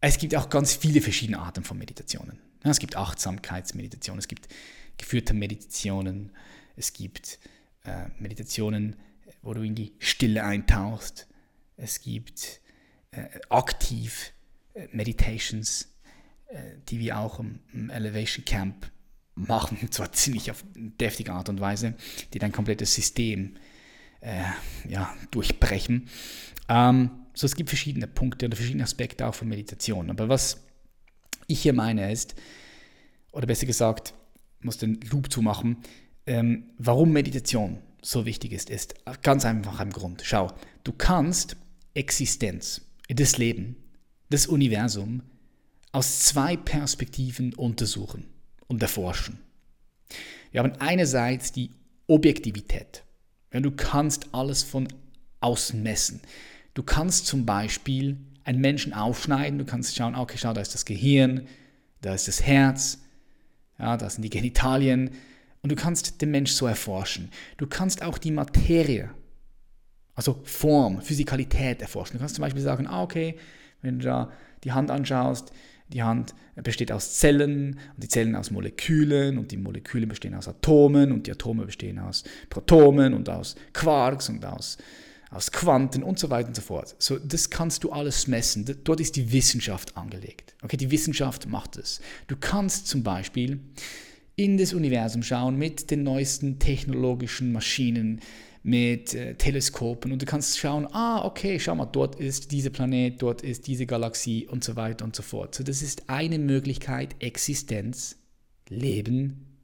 Es 0.07 0.19
gibt 0.19 0.35
auch 0.35 0.51
ganz 0.51 0.75
viele 0.75 1.01
verschiedene 1.01 1.39
Arten 1.39 1.65
von 1.65 1.79
Meditationen. 1.79 2.39
Es 2.63 2.79
gibt 2.79 2.95
Achtsamkeitsmeditationen, 2.95 4.19
es 4.19 4.29
gibt 4.29 4.49
geführte 4.99 5.33
Meditationen, 5.33 6.31
es 6.77 6.93
gibt 6.93 7.39
äh, 7.85 8.09
Meditationen, 8.19 8.97
wo 9.41 9.55
du 9.55 9.63
in 9.63 9.75
die 9.75 9.95
Stille 10.01 10.45
eintauchst, 10.45 11.27
es 11.79 12.03
gibt 12.03 12.61
äh, 13.13 13.23
aktiv 13.49 14.35
äh, 14.75 14.89
Meditations, 14.93 15.89
äh, 16.49 16.59
die 16.91 16.99
wir 16.99 17.19
auch 17.19 17.41
im, 17.41 17.61
im, 17.73 17.89
Elevation 17.89 18.45
Camp 18.45 18.91
machen, 19.35 19.79
und 19.81 19.95
zwar 19.95 20.13
ziemlich 20.13 20.51
auf 20.51 20.65
deftige 20.75 21.33
Art 21.33 21.49
und 21.49 21.61
Weise, 21.61 21.95
die 22.35 22.39
dein 22.39 22.53
komplettes 22.53 22.95
System 22.95 23.57
äh, 24.21 24.43
ja, 24.87 25.17
durchbrechen. 25.31 26.11
Ähm, 26.69 27.24
so, 27.35 27.47
es 27.47 27.57
gibt 27.57 27.69
verschiedene 27.69 28.07
Punkte 28.07 28.47
oder 28.47 28.57
verschiedene 28.57 28.85
Aspekte 28.85 29.26
auch 29.26 29.35
von 29.35 29.49
Meditation. 29.49 30.09
Aber 30.09 30.29
was 30.29 30.62
ich 31.47 31.62
hier 31.62 31.73
meine 31.73 32.11
ist, 32.11 32.35
oder 33.33 33.47
besser 33.47 33.67
gesagt, 33.67 34.14
muss 34.61 34.79
den 34.79 35.00
Loop 35.11 35.31
zumachen, 35.31 35.79
ähm, 36.26 36.71
warum 36.79 37.12
Meditation 37.12 37.79
so 38.00 38.25
wichtig 38.25 38.53
ist, 38.53 38.71
ist 38.71 38.95
ganz 39.23 39.45
einfach 39.45 39.81
ein 39.81 39.91
Grund. 39.91 40.23
Schau, 40.25 40.53
du 40.85 40.93
kannst 40.93 41.57
Existenz, 41.95 42.83
das 43.09 43.37
Leben, 43.38 43.76
das 44.31 44.47
Universum 44.47 45.23
aus 45.92 46.20
zwei 46.20 46.57
Perspektiven 46.57 47.55
untersuchen 47.55 48.27
und 48.66 48.83
erforschen. 48.83 49.38
Wir 50.51 50.62
haben 50.62 50.73
einerseits 50.81 51.53
die 51.53 51.70
Objektivität. 52.07 53.03
Ja, 53.53 53.61
du 53.61 53.70
kannst 53.70 54.29
alles 54.33 54.62
von 54.62 54.88
außen 55.40 55.83
messen. 55.83 56.20
Du 56.75 56.83
kannst 56.83 57.27
zum 57.27 57.47
Beispiel 57.47 58.19
einen 58.45 58.61
Menschen 58.61 58.93
aufschneiden, 58.93 59.59
du 59.59 59.65
kannst 59.65 59.97
schauen, 59.97 60.15
okay, 60.15 60.37
schau, 60.39 60.53
da 60.53 60.61
ist 60.61 60.75
das 60.75 60.85
Gehirn, 60.85 61.47
da 62.03 62.15
ist 62.15 62.29
das 62.29 62.43
Herz, 62.43 62.99
ja, 63.79 63.97
da 63.97 64.11
sind 64.11 64.23
die 64.23 64.31
Genitalien 64.31 65.11
und 65.63 65.73
du 65.73 65.77
kannst 65.77 66.21
den 66.21 66.31
Mensch 66.31 66.53
so 66.53 66.67
erforschen. 66.67 67.31
Du 67.57 67.67
kannst 67.67 68.03
auch 68.03 68.19
die 68.19 68.31
Materie, 68.31 69.11
also 70.15 70.41
Form, 70.45 71.01
Physikalität 71.01 71.81
erforschen. 71.81 72.15
Du 72.15 72.19
kannst 72.19 72.35
zum 72.35 72.43
Beispiel 72.43 72.63
sagen, 72.63 72.87
ah, 72.87 73.03
okay, 73.03 73.37
wenn 73.81 73.99
du 73.99 74.05
da 74.05 74.33
die 74.65 74.73
Hand 74.73 74.91
anschaust, 74.91 75.53
die 75.89 76.03
Hand 76.03 76.35
besteht 76.57 76.93
aus 76.93 77.15
Zellen 77.19 77.79
und 77.95 78.03
die 78.03 78.09
Zellen 78.09 78.37
aus 78.37 78.51
Molekülen 78.51 79.39
und 79.39 79.53
die 79.53 79.57
Moleküle 79.57 80.07
bestehen 80.07 80.35
aus 80.35 80.49
Atomen 80.49 81.13
und 81.13 81.27
die 81.27 81.33
Atome 81.33 81.67
bestehen 81.67 81.99
aus 81.99 82.25
Protonen 82.49 83.15
und 83.15 83.29
aus 83.29 83.55
Quarks 83.73 84.29
und 84.29 84.45
aus 84.45 84.79
aus 85.35 85.51
Quanten 85.53 86.03
und 86.03 86.18
so 86.18 86.31
weiter 86.31 86.49
und 86.49 86.57
so 86.57 86.62
fort. 86.62 86.94
So, 86.99 87.18
das 87.18 87.51
kannst 87.51 87.85
du 87.85 87.90
alles 87.90 88.27
messen. 88.27 88.64
Dort 88.85 89.01
ist 89.01 89.16
die 89.16 89.33
Wissenschaft 89.33 89.97
angelegt. 89.97 90.55
Okay, 90.62 90.77
die 90.77 90.90
Wissenschaft 90.90 91.49
macht 91.49 91.77
es. 91.77 92.01
Du 92.27 92.37
kannst 92.37 92.88
zum 92.88 93.03
Beispiel 93.03 93.61
in 94.37 94.59
das 94.59 94.73
Universum 94.73 95.23
schauen 95.23 95.57
mit 95.57 95.90
den 95.90 96.03
neuesten 96.03 96.59
technologischen 96.59 97.53
Maschinen, 97.53 98.20
mit 98.64 99.12
äh, 99.12 99.35
Teleskopen 99.35 100.11
und 100.11 100.23
du 100.23 100.27
kannst 100.27 100.59
schauen, 100.59 100.88
ah, 100.92 101.25
okay, 101.25 101.61
schau 101.61 101.75
mal, 101.75 101.85
dort 101.85 102.16
ist 102.16 102.51
dieser 102.51 102.70
Planet, 102.70 103.20
dort 103.20 103.42
ist 103.42 103.66
diese 103.66 103.85
Galaxie 103.85 104.47
und 104.47 104.64
so 104.64 104.75
weiter 104.75 105.05
und 105.05 105.14
so 105.14 105.23
fort. 105.23 105.55
So, 105.55 105.62
das 105.62 105.83
ist 105.83 106.09
eine 106.09 106.38
Möglichkeit, 106.38 107.14
Existenz, 107.18 108.16
Leben, 108.70 109.61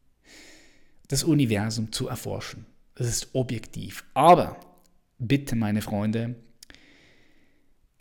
das 1.08 1.24
Universum 1.24 1.92
zu 1.92 2.08
erforschen. 2.08 2.66
Das 2.94 3.08
ist 3.08 3.28
objektiv. 3.32 4.04
Aber 4.12 4.60
bitte, 5.20 5.56
meine 5.56 5.82
Freunde, 5.82 6.36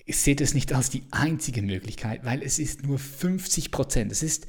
seht 0.08 0.42
es 0.42 0.54
nicht 0.54 0.74
als 0.74 0.90
die 0.90 1.04
einzige 1.12 1.62
Möglichkeit, 1.62 2.26
weil 2.26 2.42
es 2.42 2.58
ist 2.58 2.84
nur 2.84 2.98
50 2.98 3.72
Prozent. 3.72 4.12
Es 4.12 4.24
ist 4.24 4.48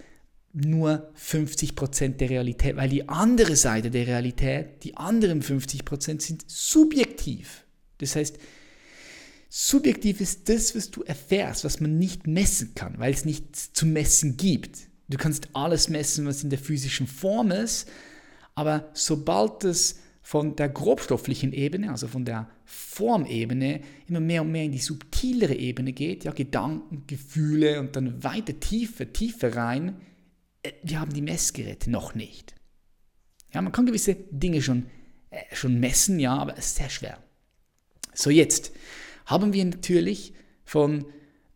nur 0.53 1.11
50 1.15 1.77
Prozent 1.77 2.21
der 2.21 2.31
Realität, 2.31 2.77
weil 2.77 2.89
die 2.89 3.09
andere 3.09 3.57
Seite 3.57 3.91
der 3.91 4.07
Realität, 4.07 4.83
die 4.85 4.97
anderen 4.97 5.43
50 5.43 5.85
Prozent 5.85 6.23
sind 6.23 6.45
subjektiv. 6.51 7.65
Das 7.99 8.17
heißt, 8.17 8.39
subjektiv 9.49 10.21
ist 10.21 10.49
das, 10.49 10.75
was 10.75 10.91
du 10.91 11.03
erfährst, 11.03 11.65
was 11.65 11.81
man 11.81 11.99
nicht 11.99 12.27
messen 12.27 12.75
kann, 12.75 12.99
weil 12.99 13.13
es 13.13 13.25
nichts 13.25 13.73
zu 13.73 13.87
messen 13.87 14.37
gibt. 14.37 14.79
Du 15.09 15.19
kannst 15.19 15.49
alles 15.53 15.89
messen, 15.89 16.27
was 16.27 16.43
in 16.43 16.51
der 16.51 16.59
physischen 16.59 17.07
Form 17.07 17.51
ist, 17.51 17.89
aber 18.55 18.91
sobald 18.95 19.65
es 19.65 19.97
von 20.31 20.55
der 20.55 20.69
grobstofflichen 20.69 21.53
Ebene, 21.53 21.91
also 21.91 22.07
von 22.07 22.25
der 22.25 22.49
Formebene, 22.65 23.81
immer 24.07 24.21
mehr 24.21 24.43
und 24.43 24.53
mehr 24.53 24.63
in 24.63 24.71
die 24.71 24.79
subtilere 24.79 25.57
Ebene 25.57 25.93
geht, 25.93 26.23
ja, 26.23 26.31
Gedanken, 26.31 27.03
Gefühle 27.09 27.81
und 27.81 27.97
dann 27.97 28.23
weiter 28.23 28.61
tiefer, 28.61 29.13
tiefer 29.13 29.57
rein, 29.57 29.97
äh, 30.63 30.71
wir 30.85 31.01
haben 31.01 31.13
die 31.13 31.21
Messgeräte 31.21 31.91
noch 31.91 32.15
nicht. 32.15 32.55
Ja, 33.53 33.61
man 33.61 33.73
kann 33.73 33.87
gewisse 33.87 34.15
Dinge 34.31 34.63
schon, 34.63 34.87
äh, 35.31 35.53
schon 35.53 35.81
messen, 35.81 36.21
ja, 36.21 36.37
aber 36.37 36.57
es 36.57 36.67
ist 36.67 36.77
sehr 36.77 36.91
schwer. 36.91 37.19
So, 38.15 38.31
jetzt 38.31 38.71
haben 39.27 39.53
wir 39.53 39.65
natürlich 39.65 40.33
von, 40.63 41.07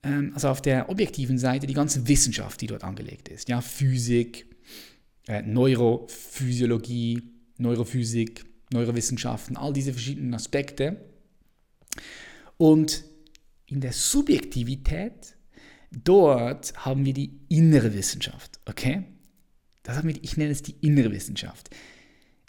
ähm, 0.02 0.32
also 0.34 0.48
auf 0.48 0.60
der 0.60 0.88
objektiven 0.88 1.38
Seite 1.38 1.68
die 1.68 1.74
ganze 1.74 2.08
Wissenschaft, 2.08 2.60
die 2.60 2.66
dort 2.66 2.82
angelegt 2.82 3.28
ist. 3.28 3.48
Ja, 3.48 3.60
Physik, 3.60 4.46
äh, 5.28 5.42
Neurophysiologie, 5.42 7.22
Neurophysik, 7.56 8.52
Neurowissenschaften, 8.70 9.56
all 9.56 9.72
diese 9.72 9.92
verschiedenen 9.92 10.34
Aspekte. 10.34 10.96
Und 12.56 13.04
in 13.66 13.80
der 13.80 13.92
Subjektivität, 13.92 15.36
dort 15.90 16.74
haben 16.84 17.04
wir 17.04 17.12
die 17.12 17.40
innere 17.48 17.94
Wissenschaft, 17.94 18.60
okay? 18.66 19.04
Das 19.82 19.96
haben 19.96 20.08
wir, 20.08 20.16
ich 20.22 20.36
nenne 20.36 20.50
es 20.50 20.62
die 20.62 20.76
innere 20.80 21.12
Wissenschaft. 21.12 21.70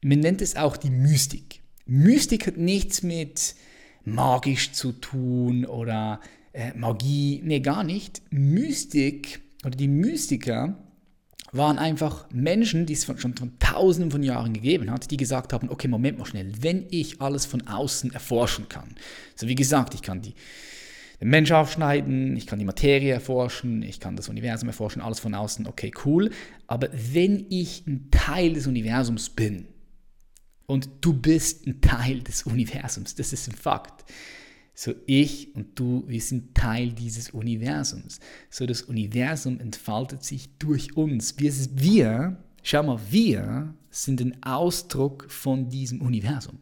Man 0.03 0.19
nennt 0.19 0.41
es 0.41 0.55
auch 0.55 0.77
die 0.77 0.89
Mystik. 0.89 1.61
Mystik 1.85 2.47
hat 2.47 2.57
nichts 2.57 3.03
mit 3.03 3.55
magisch 4.03 4.71
zu 4.71 4.91
tun 4.93 5.65
oder 5.65 6.21
äh, 6.53 6.73
Magie, 6.73 7.41
nee, 7.43 7.59
gar 7.59 7.83
nicht. 7.83 8.21
Mystik 8.31 9.41
oder 9.65 9.75
die 9.75 9.87
Mystiker 9.87 10.84
waren 11.57 11.77
einfach 11.77 12.27
Menschen, 12.31 12.85
die 12.85 12.93
es 12.93 13.05
schon 13.05 13.35
von 13.35 13.59
tausenden 13.59 14.11
von 14.11 14.23
Jahren 14.23 14.53
gegeben 14.53 14.91
hat, 14.91 15.11
die 15.11 15.17
gesagt 15.17 15.53
haben, 15.53 15.69
okay, 15.69 15.87
Moment 15.87 16.17
mal 16.17 16.25
schnell, 16.25 16.51
wenn 16.61 16.85
ich 16.89 17.21
alles 17.21 17.45
von 17.45 17.67
außen 17.67 18.13
erforschen 18.13 18.69
kann, 18.69 18.95
so 19.35 19.47
wie 19.47 19.55
gesagt, 19.55 19.93
ich 19.93 20.01
kann 20.01 20.21
die, 20.21 20.33
den 21.21 21.29
Mensch 21.29 21.51
aufschneiden, 21.51 22.35
ich 22.35 22.47
kann 22.47 22.59
die 22.59 22.65
Materie 22.65 23.13
erforschen, 23.13 23.83
ich 23.83 23.99
kann 23.99 24.15
das 24.15 24.29
Universum 24.29 24.69
erforschen, 24.69 25.01
alles 25.01 25.19
von 25.19 25.33
außen, 25.33 25.67
okay, 25.67 25.91
cool, 26.05 26.31
aber 26.67 26.89
wenn 26.91 27.45
ich 27.49 27.85
ein 27.87 28.09
Teil 28.11 28.53
des 28.53 28.67
Universums 28.67 29.29
bin 29.29 29.67
und 30.65 30.89
du 31.01 31.13
bist 31.13 31.67
ein 31.67 31.81
Teil 31.81 32.21
des 32.21 32.43
Universums, 32.43 33.15
das 33.15 33.33
ist 33.33 33.47
ein 33.47 33.55
Fakt, 33.55 34.05
So 34.77 34.93
ich 35.05 35.55
und 35.55 35.79
du, 35.79 36.03
wir 36.05 36.19
sind 36.19 36.53
Teil 36.53 36.91
dieses 36.91 37.29
Universums. 37.29 38.19
So 38.49 38.65
das 38.65 38.81
Universum 38.81 39.61
entfaltet 39.61 40.23
sich 40.23 40.57
durch 40.59 40.97
uns. 40.97 41.39
Wir, 41.39 41.53
wir, 41.71 42.43
schau 42.61 42.83
mal, 42.83 42.99
wir 43.09 43.73
sind 43.89 44.19
ein 44.19 44.43
Ausdruck 44.43 45.31
von 45.31 45.69
diesem 45.69 46.01
Universum. 46.01 46.59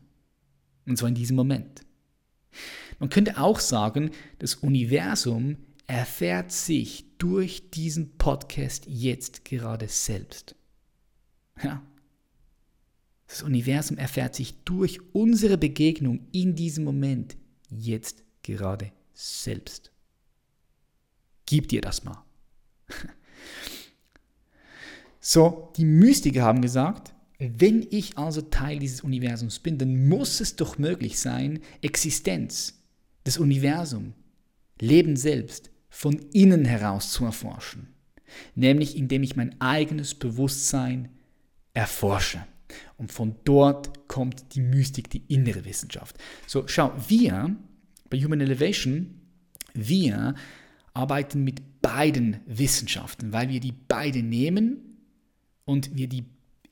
Und 0.85 0.97
zwar 0.97 1.09
in 1.09 1.15
diesem 1.15 1.35
Moment. 1.35 1.81
Man 2.99 3.09
könnte 3.09 3.39
auch 3.39 3.59
sagen, 3.59 4.11
das 4.37 4.55
Universum 4.55 5.57
erfährt 5.87 6.51
sich 6.51 7.05
durch 7.17 7.71
diesen 7.71 8.17
Podcast 8.17 8.85
jetzt 8.87 9.43
gerade 9.43 9.87
selbst. 9.87 10.55
Ja. 11.63 11.81
Das 13.25 13.41
Universum 13.41 13.97
erfährt 13.97 14.35
sich 14.35 14.63
durch 14.65 14.99
unsere 15.13 15.57
Begegnung 15.57 16.27
in 16.31 16.53
diesem 16.53 16.83
Moment 16.83 17.37
jetzt 17.77 18.23
gerade 18.41 18.91
selbst. 19.13 19.91
Gib 21.45 21.67
dir 21.67 21.81
das 21.81 22.03
mal. 22.03 22.23
So, 25.25 25.71
die 25.77 25.85
Mystiker 25.85 26.43
haben 26.43 26.61
gesagt, 26.61 27.13
wenn 27.39 27.87
ich 27.89 28.17
also 28.17 28.41
Teil 28.41 28.79
dieses 28.79 29.01
Universums 29.01 29.59
bin, 29.59 29.77
dann 29.77 30.09
muss 30.09 30.41
es 30.41 30.57
doch 30.57 30.77
möglich 30.77 31.17
sein, 31.17 31.61
Existenz, 31.81 32.83
das 33.23 33.37
Universum, 33.37 34.15
Leben 34.81 35.15
selbst 35.15 35.71
von 35.87 36.19
innen 36.33 36.65
heraus 36.65 37.13
zu 37.13 37.23
erforschen. 37.23 37.87
Nämlich 38.53 38.97
indem 38.97 39.23
ich 39.23 39.37
mein 39.37 39.61
eigenes 39.61 40.13
Bewusstsein 40.13 41.07
erforsche. 41.73 42.45
Und 42.97 43.11
von 43.11 43.35
dort 43.43 44.07
kommt 44.07 44.55
die 44.55 44.61
Mystik, 44.61 45.09
die 45.09 45.23
innere 45.27 45.65
Wissenschaft. 45.65 46.17
So, 46.47 46.67
schau, 46.67 46.91
wir 47.07 47.55
bei 48.09 48.17
Human 48.19 48.41
Elevation, 48.41 49.21
wir 49.73 50.35
arbeiten 50.93 51.43
mit 51.43 51.81
beiden 51.81 52.39
Wissenschaften, 52.45 53.33
weil 53.33 53.49
wir 53.49 53.59
die 53.59 53.73
beide 53.87 54.21
nehmen 54.21 54.97
und 55.65 55.95
wir 55.95 56.07
die 56.07 56.25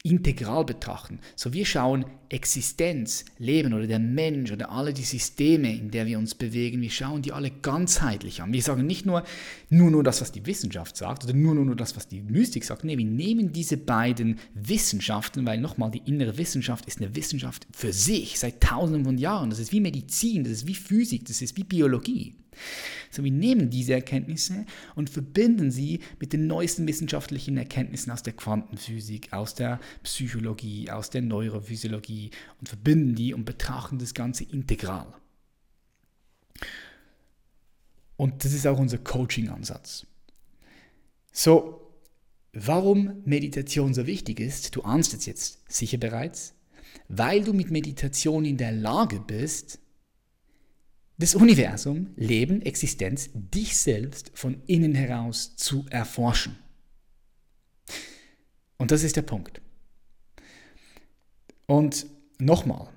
integral 0.04 0.66
betrachten. 0.66 1.20
So 1.36 1.54
wir 1.54 1.66
schauen 1.66 2.06
Existenz, 2.30 3.26
Leben 3.38 3.74
oder 3.74 3.88
der 3.88 4.00
Mensch 4.00 4.52
oder 4.52 4.72
alle 4.72 4.94
die 4.94 5.04
Systeme, 5.04 5.76
in 5.76 5.92
der 5.92 6.06
wir 6.06 6.18
uns 6.18 6.34
bewegen, 6.34 6.82
wir 6.82 6.90
schauen 6.90 7.22
die 7.22 7.34
alle 7.34 7.52
ganzheitlich 7.52 8.42
an. 8.42 8.54
Wir 8.54 8.62
sagen 8.62 8.86
nicht 8.86 9.06
nur 9.06 9.24
nur 9.70 9.92
nur 9.92 10.04
das, 10.04 10.22
was 10.22 10.32
die 10.32 10.46
Wissenschaft 10.46 10.98
sagt 10.98 11.26
oder 11.26 11.34
nur 11.34 11.54
nur, 11.54 11.66
nur 11.66 11.76
das, 11.76 11.96
was 11.96 12.08
die 12.08 12.22
Mystik 12.22 12.64
sagt. 12.64 12.84
Nee, 12.84 12.98
wir 12.98 13.06
nehmen 13.06 13.52
diese 13.52 13.78
beiden 13.78 14.40
Wissenschaften, 14.54 15.46
weil 15.46 15.60
nochmal 15.60 15.92
die 15.92 16.02
innere 16.06 16.38
Wissenschaft 16.38 16.86
ist 16.86 17.00
eine 17.00 17.16
Wissenschaft 17.16 17.68
für 17.72 17.94
sich 17.94 18.40
seit 18.40 18.62
tausenden 18.62 19.06
von 19.06 19.18
Jahren. 19.18 19.50
Das 19.50 19.60
ist 19.60 19.72
wie 19.72 19.82
Medizin, 19.82 20.44
das 20.44 20.54
ist 20.54 20.68
wie 20.68 20.76
Physik, 20.76 21.26
das 21.26 21.42
ist 21.42 21.58
wie 21.58 21.64
Biologie. 21.64 22.34
So, 23.10 23.24
wir 23.24 23.32
nehmen 23.32 23.69
diese 23.69 23.93
Erkenntnisse 23.93 24.65
und 24.95 25.10
verbinden 25.10 25.71
sie 25.71 26.00
mit 26.19 26.34
den 26.34 26.47
neuesten 26.47 26.88
wissenschaftlichen 26.88 27.58
Erkenntnissen 27.58 28.12
aus 28.12 28.24
der 28.24 28.34
Quantenphysik, 28.34 29.34
aus 29.34 29.56
der 29.56 29.80
Psychologie, 30.04 30.89
aus 30.89 31.10
der 31.10 31.21
Neurophysiologie 31.21 32.32
und 32.60 32.69
verbinden 32.69 33.15
die 33.15 33.34
und 33.34 33.45
betrachten 33.45 34.00
das 34.00 34.13
Ganze 34.13 34.45
integral. 34.45 35.13
Und 38.15 38.45
das 38.45 38.54
ist 38.54 38.67
auch 38.67 38.78
unser 38.78 39.00
Coaching-Ansatz. 39.00 40.06
So, 41.32 41.91
warum 42.54 43.24
Meditation 43.26 43.93
so 43.93 44.06
wichtig 44.06 44.39
ist, 44.39 44.76
du 44.76 44.84
ahnst 44.84 45.13
es 45.13 45.26
jetzt 45.26 45.62
sicher 45.67 45.97
bereits, 45.97 46.54
weil 47.08 47.43
du 47.43 47.52
mit 47.54 47.71
Meditation 47.71 48.45
in 48.45 48.58
der 48.58 48.71
Lage 48.71 49.19
bist, 49.19 49.80
das 51.22 51.36
Universum, 51.36 52.10
Leben, 52.16 52.64
Existenz, 52.64 53.30
dich 53.34 53.78
selbst 53.78 54.32
von 54.34 54.64
innen 54.66 54.96
heraus 54.96 55.56
zu 55.56 55.86
erforschen. 55.92 56.58
Und 58.78 58.90
das 58.90 59.04
ist 59.04 59.16
der 59.16 59.22
Punkt. 59.22 59.62
Und 61.68 62.08
nochmal, 62.40 62.90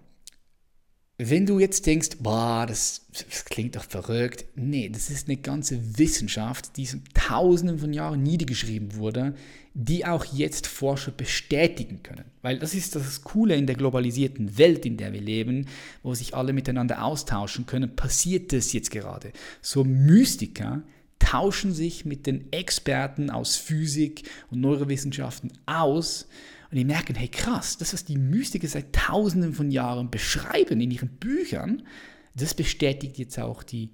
wenn 1.16 1.46
du 1.46 1.60
jetzt 1.60 1.86
denkst, 1.86 2.16
boah, 2.20 2.66
das, 2.66 3.06
das, 3.12 3.44
klingt 3.44 3.76
doch 3.76 3.84
verrückt, 3.84 4.46
nee, 4.56 4.88
das 4.88 5.10
ist 5.10 5.28
eine 5.28 5.36
ganze 5.36 5.98
Wissenschaft, 5.98 6.76
die 6.76 6.88
tausenden 7.14 7.78
von 7.78 7.92
Jahren 7.92 8.22
niedergeschrieben 8.22 8.96
wurde, 8.96 9.34
die 9.74 10.06
auch 10.06 10.24
jetzt 10.24 10.66
Forscher 10.66 11.12
bestätigen 11.12 12.02
können. 12.02 12.24
Weil 12.42 12.58
das 12.58 12.74
ist 12.74 12.96
das 12.96 13.22
Coole 13.22 13.54
in 13.54 13.66
der 13.66 13.76
globalisierten 13.76 14.58
Welt, 14.58 14.84
in 14.86 14.96
der 14.96 15.12
wir 15.12 15.20
leben, 15.20 15.66
wo 16.02 16.14
sich 16.14 16.34
alle 16.34 16.52
miteinander 16.52 17.04
austauschen 17.04 17.66
können, 17.66 17.94
passiert 17.94 18.52
das 18.52 18.72
jetzt 18.72 18.90
gerade. 18.90 19.32
So 19.62 19.84
Mystiker 19.84 20.82
tauschen 21.20 21.72
sich 21.72 22.04
mit 22.04 22.26
den 22.26 22.52
Experten 22.52 23.30
aus 23.30 23.56
Physik 23.56 24.28
und 24.50 24.60
Neurowissenschaften 24.60 25.52
aus 25.66 26.26
und 26.74 26.78
die 26.78 26.84
merken, 26.84 27.14
hey 27.14 27.28
krass, 27.28 27.78
das, 27.78 27.92
was 27.92 28.04
die 28.04 28.18
Mystiker 28.18 28.66
seit 28.66 28.92
tausenden 28.92 29.54
von 29.54 29.70
Jahren 29.70 30.10
beschreiben 30.10 30.80
in 30.80 30.90
ihren 30.90 31.08
Büchern, 31.08 31.86
das 32.34 32.52
bestätigt 32.52 33.16
jetzt 33.16 33.38
auch 33.38 33.62
die 33.62 33.90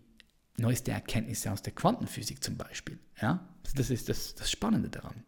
neueste 0.57 0.91
Erkenntnisse 0.91 1.53
aus 1.53 1.61
der 1.61 1.75
Quantenphysik 1.75 2.43
zum 2.43 2.57
Beispiel. 2.57 2.99
Ja? 3.21 3.47
Das 3.75 3.91
ist 3.91 4.09
das, 4.09 4.35
das 4.35 4.51
Spannende 4.51 4.89
daran. 4.89 5.25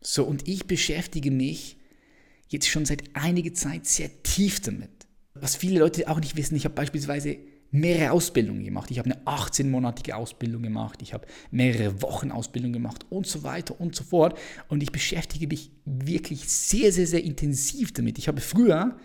So, 0.00 0.24
und 0.24 0.48
ich 0.48 0.66
beschäftige 0.66 1.30
mich 1.30 1.76
jetzt 2.48 2.66
schon 2.66 2.86
seit 2.86 3.14
einiger 3.14 3.54
Zeit 3.54 3.86
sehr 3.86 4.24
tief 4.24 4.58
damit. 4.58 5.06
Was 5.34 5.54
viele 5.54 5.78
Leute 5.78 6.08
auch 6.08 6.18
nicht 6.18 6.34
wissen, 6.34 6.56
ich 6.56 6.64
habe 6.64 6.74
beispielsweise 6.74 7.38
mehrere 7.70 8.12
Ausbildungen 8.12 8.64
gemacht. 8.64 8.90
Ich 8.90 8.98
habe 8.98 9.10
eine 9.10 9.22
18-monatige 9.24 10.12
Ausbildung 10.12 10.62
gemacht, 10.62 11.02
ich 11.02 11.12
habe 11.12 11.26
mehrere 11.50 12.00
Wochen 12.02 12.30
Ausbildung 12.30 12.72
gemacht 12.72 13.04
und 13.10 13.26
so 13.26 13.42
weiter 13.42 13.80
und 13.80 13.94
so 13.94 14.04
fort. 14.04 14.38
Und 14.68 14.82
ich 14.82 14.92
beschäftige 14.92 15.46
mich 15.46 15.70
wirklich 15.84 16.48
sehr, 16.48 16.92
sehr, 16.92 17.06
sehr 17.06 17.22
intensiv 17.22 17.92
damit. 17.92 18.18
Ich 18.18 18.28
habe 18.28 18.40
früher 18.40 18.96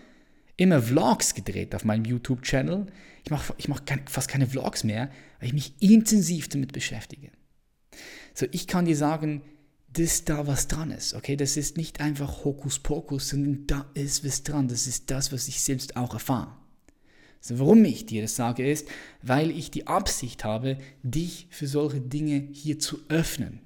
immer 0.56 0.80
Vlogs 0.80 1.34
gedreht 1.34 1.74
auf 1.74 1.84
meinem 1.84 2.04
YouTube-Channel. 2.04 2.86
Ich 3.24 3.30
mache 3.30 3.54
ich 3.58 3.68
mach 3.68 3.80
fast 4.06 4.28
keine 4.28 4.46
Vlogs 4.46 4.84
mehr, 4.84 5.10
weil 5.40 5.48
ich 5.48 5.54
mich 5.54 5.74
intensiv 5.80 6.48
damit 6.48 6.72
beschäftige. 6.72 7.30
So, 8.34 8.46
ich 8.50 8.66
kann 8.66 8.84
dir 8.84 8.96
sagen, 8.96 9.42
dass 9.92 10.24
da 10.24 10.46
was 10.46 10.66
dran 10.68 10.90
ist. 10.90 11.14
Okay, 11.14 11.36
das 11.36 11.56
ist 11.56 11.76
nicht 11.76 12.00
einfach 12.00 12.44
Hokuspokus, 12.44 13.28
sondern 13.28 13.66
da 13.66 13.86
ist 13.94 14.24
was 14.24 14.42
dran. 14.42 14.68
Das 14.68 14.86
ist 14.86 15.10
das, 15.10 15.32
was 15.32 15.48
ich 15.48 15.60
selbst 15.60 15.96
auch 15.96 16.14
erfahre. 16.14 16.56
Also 17.44 17.58
warum 17.58 17.84
ich 17.84 18.06
dir 18.06 18.22
das 18.22 18.36
sage, 18.36 18.68
ist, 18.68 18.88
weil 19.20 19.50
ich 19.50 19.70
die 19.70 19.86
Absicht 19.86 20.44
habe, 20.44 20.78
dich 21.02 21.46
für 21.50 21.66
solche 21.66 22.00
Dinge 22.00 22.48
hier 22.52 22.78
zu 22.78 23.00
öffnen. 23.10 23.60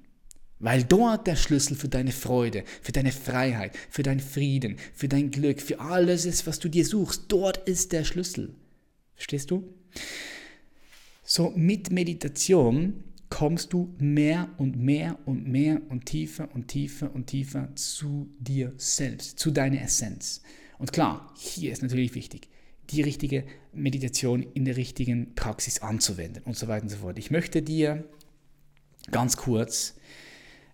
Weil 0.59 0.83
dort 0.83 1.27
der 1.27 1.37
Schlüssel 1.37 1.77
für 1.77 1.87
deine 1.87 2.11
Freude, 2.11 2.65
für 2.81 2.91
deine 2.91 3.13
Freiheit, 3.13 3.77
für 3.89 4.03
deinen 4.03 4.19
Frieden, 4.19 4.75
für 4.93 5.07
dein 5.07 5.31
Glück, 5.31 5.61
für 5.61 5.79
alles 5.79 6.25
ist, 6.25 6.45
was 6.45 6.59
du 6.59 6.67
dir 6.67 6.85
suchst. 6.85 7.25
Dort 7.29 7.69
ist 7.69 7.93
der 7.93 8.03
Schlüssel. 8.03 8.53
Verstehst 9.15 9.49
du? 9.49 9.73
So 11.23 11.51
mit 11.55 11.89
Meditation 11.89 13.05
kommst 13.29 13.71
du 13.71 13.95
mehr 13.97 14.49
und 14.57 14.75
mehr 14.75 15.17
und 15.25 15.47
mehr 15.47 15.81
und 15.87 16.05
tiefer 16.05 16.49
und 16.53 16.67
tiefer 16.67 17.15
und 17.15 17.27
tiefer 17.27 17.73
zu 17.75 18.29
dir 18.39 18.73
selbst, 18.75 19.39
zu 19.39 19.51
deiner 19.51 19.81
Essenz. 19.81 20.41
Und 20.77 20.91
klar, 20.91 21.33
hier 21.37 21.71
ist 21.71 21.81
natürlich 21.81 22.15
wichtig, 22.15 22.49
die 22.89 23.01
richtige 23.01 23.45
Meditation 23.73 24.43
in 24.53 24.65
der 24.65 24.77
richtigen 24.77 25.35
Praxis 25.35 25.79
anzuwenden 25.79 26.43
und 26.43 26.55
so 26.57 26.67
weiter 26.67 26.83
und 26.83 26.89
so 26.89 26.97
fort. 26.97 27.19
Ich 27.19 27.31
möchte 27.31 27.61
dir 27.61 28.03
ganz 29.11 29.37
kurz 29.37 29.95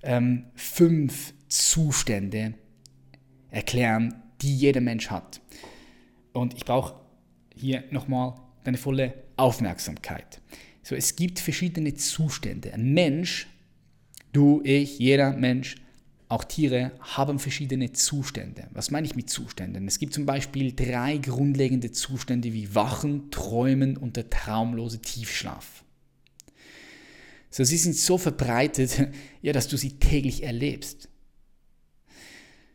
ähm, 0.04 0.46
fünf 0.56 1.34
Zustände 1.48 2.54
erklären, 3.50 4.24
die 4.42 4.56
jeder 4.56 4.82
Mensch 4.82 5.10
hat. 5.10 5.42
Und 6.34 6.54
ich 6.56 6.66
brauche 6.66 7.00
hier 7.54 7.84
nochmal 7.92 8.36
deine 8.64 8.78
volle 8.78 9.14
Aufmerksamkeit. 9.38 10.42
So, 10.84 10.96
es 10.96 11.16
gibt 11.16 11.40
verschiedene 11.40 11.96
Zustände. 11.96 12.74
Ein 12.74 12.94
Mensch, 12.94 13.48
du, 14.34 14.62
ich, 14.64 15.00
jeder 15.00 15.34
Mensch 15.34 15.78
auch 16.28 16.44
Tiere 16.44 16.92
haben 17.02 17.38
verschiedene 17.38 17.92
Zustände. 17.92 18.68
Was 18.72 18.90
meine 18.90 19.06
ich 19.06 19.16
mit 19.16 19.30
Zuständen? 19.30 19.88
Es 19.88 20.00
gibt 20.00 20.14
zum 20.14 20.26
Beispiel 20.26 20.74
drei 20.74 21.18
grundlegende 21.18 21.92
Zustände 21.92 22.52
wie 22.52 22.74
Wachen, 22.74 23.30
Träumen 23.30 23.96
und 23.96 24.18
der 24.18 24.30
traumlose 24.30 25.02
Tiefschlaf. 25.02 25.84
So, 27.52 27.64
sie 27.64 27.78
sind 27.78 27.96
so 27.96 28.18
verbreitet, 28.18 29.08
ja, 29.42 29.54
dass 29.54 29.68
du 29.68 29.78
sie 29.78 30.00
täglich 30.00 30.44
erlebst. 30.44 31.10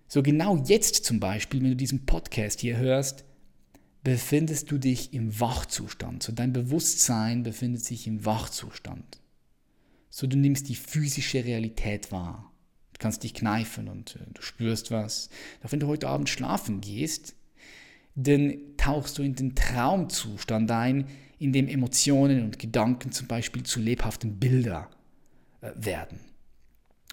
So 0.06 0.22
genau 0.22 0.56
jetzt 0.56 1.04
zum 1.04 1.20
Beispiel, 1.20 1.60
wenn 1.62 1.70
du 1.70 1.76
diesen 1.76 2.06
Podcast 2.06 2.60
hier 2.60 2.76
hörst, 2.76 3.24
befindest 4.02 4.70
du 4.70 4.78
dich 4.78 5.12
im 5.12 5.38
Wachzustand. 5.40 6.22
So 6.22 6.32
dein 6.32 6.52
Bewusstsein 6.52 7.42
befindet 7.42 7.84
sich 7.84 8.06
im 8.06 8.24
Wachzustand. 8.24 9.20
So 10.08 10.26
du 10.26 10.36
nimmst 10.36 10.68
die 10.68 10.74
physische 10.76 11.44
Realität 11.44 12.10
wahr 12.10 12.49
kannst 13.00 13.24
dich 13.24 13.34
kneifen 13.34 13.88
und 13.88 14.16
äh, 14.16 14.32
du 14.32 14.42
spürst 14.42 14.92
was. 14.92 15.28
Doch 15.62 15.72
wenn 15.72 15.80
du 15.80 15.88
heute 15.88 16.08
Abend 16.08 16.28
schlafen 16.28 16.80
gehst, 16.80 17.34
dann 18.14 18.54
tauchst 18.76 19.18
du 19.18 19.22
in 19.22 19.34
den 19.34 19.54
Traumzustand 19.54 20.70
ein, 20.70 21.06
in 21.38 21.52
dem 21.52 21.68
Emotionen 21.68 22.44
und 22.44 22.58
Gedanken 22.58 23.12
zum 23.12 23.26
Beispiel 23.26 23.62
zu 23.62 23.80
lebhaften 23.80 24.38
Bildern 24.38 24.86
äh, 25.62 25.70
werden. 25.74 26.20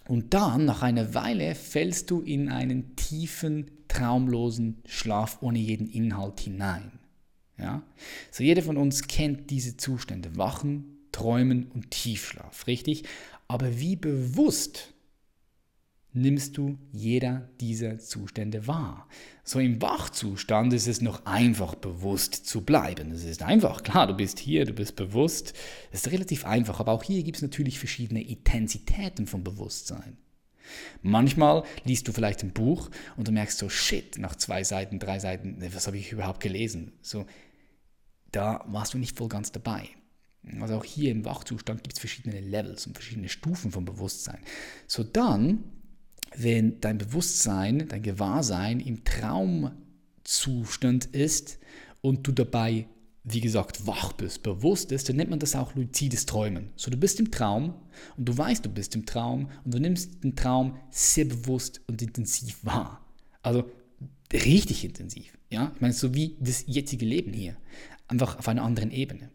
Und 0.07 0.33
dann, 0.33 0.65
nach 0.65 0.83
einer 0.83 1.13
Weile, 1.13 1.55
fällst 1.55 2.11
du 2.11 2.21
in 2.21 2.49
einen 2.49 2.95
tiefen, 2.95 3.71
traumlosen 3.87 4.81
Schlaf 4.85 5.41
ohne 5.41 5.59
jeden 5.59 5.87
Inhalt 5.87 6.39
hinein. 6.39 6.99
Ja? 7.57 7.83
So 8.31 8.43
jeder 8.43 8.61
von 8.61 8.77
uns 8.77 9.07
kennt 9.07 9.49
diese 9.49 9.77
Zustände, 9.77 10.37
Wachen, 10.37 10.97
Träumen 11.11 11.67
und 11.73 11.91
Tiefschlaf, 11.91 12.67
richtig? 12.67 13.03
Aber 13.47 13.79
wie 13.79 13.95
bewusst 13.95 14.93
nimmst 16.13 16.57
du 16.57 16.77
jeder 16.91 17.49
dieser 17.59 17.99
Zustände 17.99 18.67
wahr. 18.67 19.07
So 19.43 19.59
im 19.59 19.81
Wachzustand 19.81 20.73
ist 20.73 20.87
es 20.87 21.01
noch 21.01 21.25
einfach 21.25 21.75
bewusst 21.75 22.47
zu 22.47 22.61
bleiben. 22.61 23.11
Es 23.11 23.23
ist 23.23 23.43
einfach, 23.43 23.83
klar, 23.83 24.07
du 24.07 24.13
bist 24.13 24.39
hier, 24.39 24.65
du 24.65 24.73
bist 24.73 24.95
bewusst. 24.95 25.53
Es 25.91 26.05
ist 26.05 26.11
relativ 26.11 26.45
einfach, 26.45 26.79
aber 26.79 26.91
auch 26.91 27.03
hier 27.03 27.23
gibt 27.23 27.37
es 27.37 27.43
natürlich 27.43 27.79
verschiedene 27.79 28.23
Intensitäten 28.23 29.27
von 29.27 29.43
Bewusstsein. 29.43 30.17
Manchmal 31.01 31.63
liest 31.85 32.07
du 32.07 32.11
vielleicht 32.11 32.43
ein 32.43 32.51
Buch 32.51 32.89
und 33.15 33.27
du 33.27 33.31
merkst 33.31 33.57
so, 33.57 33.69
shit, 33.69 34.17
nach 34.17 34.35
zwei 34.35 34.63
Seiten, 34.63 34.99
drei 34.99 35.19
Seiten, 35.19 35.57
was 35.73 35.87
habe 35.87 35.97
ich 35.97 36.11
überhaupt 36.11 36.41
gelesen? 36.41 36.93
So, 37.01 37.25
da 38.31 38.65
warst 38.67 38.93
du 38.93 38.97
nicht 38.97 39.17
voll 39.17 39.29
ganz 39.29 39.51
dabei. 39.51 39.87
Also 40.59 40.75
auch 40.75 40.83
hier 40.83 41.11
im 41.11 41.25
Wachzustand 41.25 41.83
gibt 41.83 41.93
es 41.93 41.99
verschiedene 41.99 42.39
Levels 42.39 42.87
und 42.87 42.93
verschiedene 42.93 43.29
Stufen 43.29 43.71
von 43.71 43.85
Bewusstsein. 43.85 44.39
So 44.87 45.03
dann 45.03 45.63
wenn 46.37 46.79
dein 46.81 46.97
Bewusstsein, 46.97 47.87
dein 47.87 48.03
Gewahrsein 48.03 48.79
im 48.79 49.03
Traumzustand 49.03 51.07
ist 51.07 51.59
und 52.01 52.27
du 52.27 52.31
dabei, 52.31 52.87
wie 53.23 53.41
gesagt, 53.41 53.87
wach 53.87 54.13
bist, 54.13 54.43
bewusst 54.43 54.91
ist, 54.91 55.09
dann 55.09 55.17
nennt 55.17 55.31
man 55.31 55.39
das 55.39 55.55
auch 55.55 55.75
luzides 55.75 56.25
Träumen. 56.25 56.69
So, 56.75 56.91
du 56.91 56.97
bist 56.97 57.19
im 57.19 57.31
Traum 57.31 57.73
und 58.15 58.29
du 58.29 58.37
weißt, 58.37 58.65
du 58.65 58.69
bist 58.69 58.95
im 58.95 59.05
Traum 59.05 59.49
und 59.65 59.73
du 59.73 59.79
nimmst 59.79 60.23
den 60.23 60.35
Traum 60.35 60.77
sehr 60.91 61.25
bewusst 61.25 61.81
und 61.87 62.01
intensiv 62.01 62.63
wahr. 62.63 63.05
Also 63.41 63.69
richtig 64.31 64.85
intensiv. 64.85 65.37
Ja? 65.49 65.71
Ich 65.75 65.81
meine, 65.81 65.93
so 65.93 66.13
wie 66.13 66.37
das 66.39 66.63
jetzige 66.67 67.05
Leben 67.05 67.33
hier. 67.33 67.57
Einfach 68.07 68.37
auf 68.37 68.47
einer 68.47 68.63
anderen 68.63 68.91
Ebene. 68.91 69.29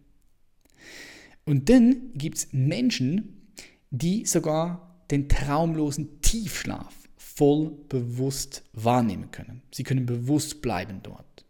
Und 1.45 1.69
dann 1.69 2.13
gibt 2.15 2.39
es 2.39 2.53
Menschen, 2.53 3.51
die 3.91 4.25
sogar 4.25 5.05
den 5.11 5.29
traumlosen 5.29 6.22
Tiefschlaf 6.33 6.95
voll 7.19 7.73
bewusst 7.91 8.63
wahrnehmen 8.73 9.31
können. 9.33 9.61
Sie 9.71 9.83
können 9.83 10.07
bewusst 10.07 10.63
bleiben 10.63 11.01
dort. 11.03 11.45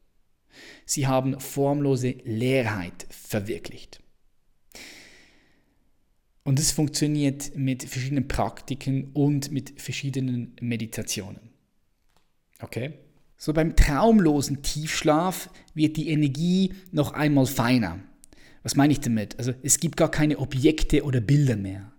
Sie 0.85 1.07
haben 1.07 1.39
formlose 1.39 2.17
Leerheit 2.25 3.07
verwirklicht. 3.09 4.03
Und 6.43 6.59
es 6.59 6.73
funktioniert 6.73 7.55
mit 7.55 7.85
verschiedenen 7.85 8.27
Praktiken 8.27 9.13
und 9.13 9.53
mit 9.53 9.81
verschiedenen 9.81 10.57
Meditationen. 10.61 11.51
Okay? 12.61 12.95
So 13.37 13.53
beim 13.53 13.77
traumlosen 13.77 14.63
Tiefschlaf 14.63 15.49
wird 15.75 15.97
die 15.97 16.09
Energie 16.09 16.75
noch 16.91 17.13
einmal 17.13 17.47
feiner. 17.47 18.01
Was 18.65 18.75
meine 18.75 18.93
ich 18.93 19.01
damit? 19.01 19.39
Also 19.39 19.55
es 19.63 19.79
gibt 19.79 19.97
gar 19.97 20.11
keine 20.11 20.39
Objekte 20.41 21.05
oder 21.05 21.21
Bilder 21.21 21.55
mehr 21.55 21.92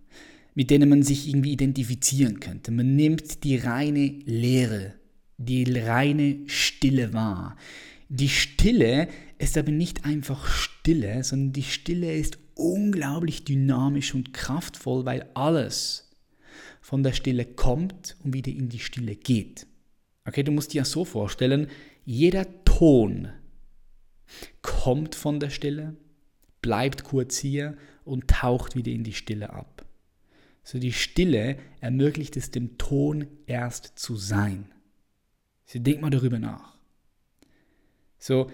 mit 0.56 0.70
denen 0.70 0.90
man 0.90 1.04
sich 1.04 1.28
irgendwie 1.28 1.54
identifizieren 1.54 2.40
könnte. 2.40 2.72
Man 2.72 2.96
nimmt 2.96 3.44
die 3.44 3.58
reine 3.58 4.20
Leere, 4.26 4.94
die 5.38 5.64
reine 5.64 6.42
Stille 6.48 7.14
wahr. 7.14 7.58
Die 8.10 8.30
Stille 8.30 9.08
ist 9.40 9.58
aber 9.58 9.72
nicht 9.72 10.06
einfach 10.06 10.48
Stille, 10.48 11.24
sondern 11.24 11.54
die 11.54 11.64
Stille 11.64 12.16
ist 12.16 12.38
unglaublich 12.56 13.46
dynamisch 13.46 14.14
und 14.14 14.34
kraftvoll, 14.34 15.06
weil 15.06 15.28
alles 15.34 16.12
von 16.82 17.02
der 17.02 17.14
Stille 17.14 17.46
kommt 17.46 18.16
und 18.24 18.34
wieder 18.34 18.52
in 18.52 18.70
die 18.70 18.80
Stille 18.80 19.16
geht. 19.16 19.66
Okay, 20.26 20.44
du 20.44 20.52
musst 20.52 20.74
dir 20.74 20.80
ja 20.80 20.86
so 20.86 21.06
vorstellen, 21.06 21.68
jeder 22.06 22.46
Ton 22.66 23.30
kommt 24.62 25.16
von 25.16 25.40
der 25.40 25.50
Stille, 25.50 25.96
bleibt 26.62 27.04
kurz 27.04 27.38
hier 27.38 27.78
und 28.06 28.28
taucht 28.28 28.76
wieder 28.76 28.92
in 28.92 29.04
die 29.04 29.14
Stille 29.14 29.52
ab. 29.52 29.83
So 30.64 30.80
die 30.80 30.94
Stille 30.94 31.58
ermöglicht 31.82 32.38
es 32.38 32.52
dem 32.52 32.78
Ton 32.78 33.28
erst 33.46 33.94
zu 33.96 34.16
sein. 34.16 34.66
So 35.66 35.80
denk 35.80 36.02
mal 36.02 36.10
darüber 36.10 36.40
nach. 36.40 36.76
So 38.18 38.50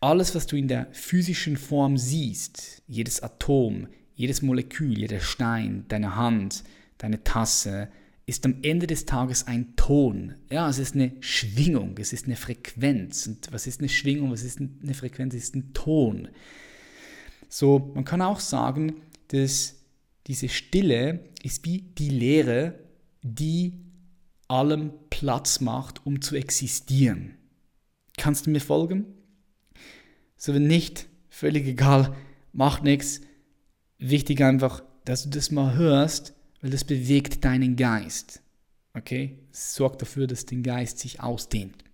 alles, 0.00 0.34
was 0.34 0.46
du 0.46 0.56
in 0.56 0.68
der 0.68 0.88
physischen 0.92 1.56
Form 1.56 1.96
siehst, 1.96 2.82
jedes 2.86 3.22
Atom, 3.22 3.88
jedes 4.14 4.42
Molekül, 4.42 4.98
jeder 4.98 5.20
Stein, 5.20 5.86
deine 5.88 6.14
Hand, 6.14 6.64
deine 6.98 7.24
Tasse, 7.24 7.88
ist 8.26 8.44
am 8.44 8.56
Ende 8.62 8.86
des 8.86 9.06
Tages 9.06 9.46
ein 9.46 9.74
Ton. 9.76 10.34
Ja, 10.50 10.68
es 10.68 10.78
ist 10.78 10.94
eine 10.94 11.12
Schwingung, 11.20 11.96
es 11.98 12.12
ist 12.12 12.26
eine 12.26 12.36
Frequenz. 12.36 13.26
Und 13.26 13.50
was 13.50 13.66
ist 13.66 13.80
eine 13.80 13.88
Schwingung, 13.88 14.30
was 14.30 14.42
ist 14.42 14.60
eine 14.60 14.94
Frequenz? 14.94 15.34
Es 15.34 15.44
ist 15.44 15.56
ein 15.56 15.72
Ton. 15.72 16.28
So, 17.48 17.90
man 17.94 18.04
kann 18.04 18.20
auch 18.20 18.40
sagen, 18.40 18.96
dass 19.28 19.77
diese 20.28 20.48
Stille 20.48 21.24
ist 21.42 21.64
wie 21.64 21.80
die 21.80 22.10
Leere, 22.10 22.78
die 23.22 23.72
allem 24.46 24.92
Platz 25.10 25.60
macht, 25.60 26.06
um 26.06 26.22
zu 26.22 26.36
existieren. 26.36 27.34
Kannst 28.16 28.46
du 28.46 28.50
mir 28.50 28.60
folgen? 28.60 29.06
So, 30.36 30.54
wenn 30.54 30.66
nicht, 30.66 31.08
völlig 31.28 31.66
egal, 31.66 32.14
macht 32.52 32.84
nichts. 32.84 33.20
Wichtig 33.98 34.42
einfach, 34.42 34.82
dass 35.04 35.24
du 35.24 35.30
das 35.30 35.50
mal 35.50 35.74
hörst, 35.74 36.34
weil 36.60 36.70
das 36.70 36.84
bewegt 36.84 37.44
deinen 37.44 37.76
Geist. 37.76 38.42
Okay? 38.94 39.38
sorgt 39.50 40.02
dafür, 40.02 40.26
dass 40.26 40.46
dein 40.46 40.62
Geist 40.62 40.98
sich 40.98 41.20
ausdehnt. 41.20 41.84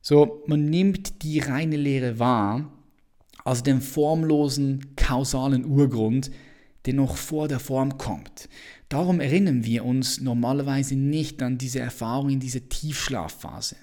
So, 0.00 0.42
man 0.46 0.66
nimmt 0.66 1.22
die 1.22 1.38
reine 1.40 1.76
Lehre 1.76 2.18
wahr 2.18 2.73
also 3.44 3.62
den 3.62 3.80
formlosen 3.80 4.96
kausalen 4.96 5.64
Urgrund, 5.66 6.30
der 6.86 6.94
noch 6.94 7.16
vor 7.16 7.48
der 7.48 7.60
Form 7.60 7.98
kommt. 7.98 8.48
Darum 8.88 9.20
erinnern 9.20 9.64
wir 9.64 9.84
uns 9.84 10.20
normalerweise 10.20 10.96
nicht 10.96 11.42
an 11.42 11.58
diese 11.58 11.80
Erfahrung 11.80 12.30
in 12.30 12.40
dieser 12.40 12.68
Tiefschlafphase. 12.68 13.76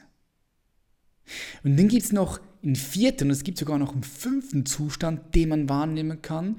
Und 1.64 1.78
dann 1.78 1.88
gibt 1.88 2.04
es 2.04 2.12
noch 2.12 2.40
einen 2.64 2.76
vierten 2.76 3.26
und 3.26 3.32
es 3.32 3.44
gibt 3.44 3.58
sogar 3.58 3.78
noch 3.78 3.94
einen 3.94 4.04
fünften 4.04 4.66
Zustand, 4.66 5.34
den 5.36 5.50
man 5.50 5.70
wahrnehmen 5.70 6.22
kann. 6.22 6.58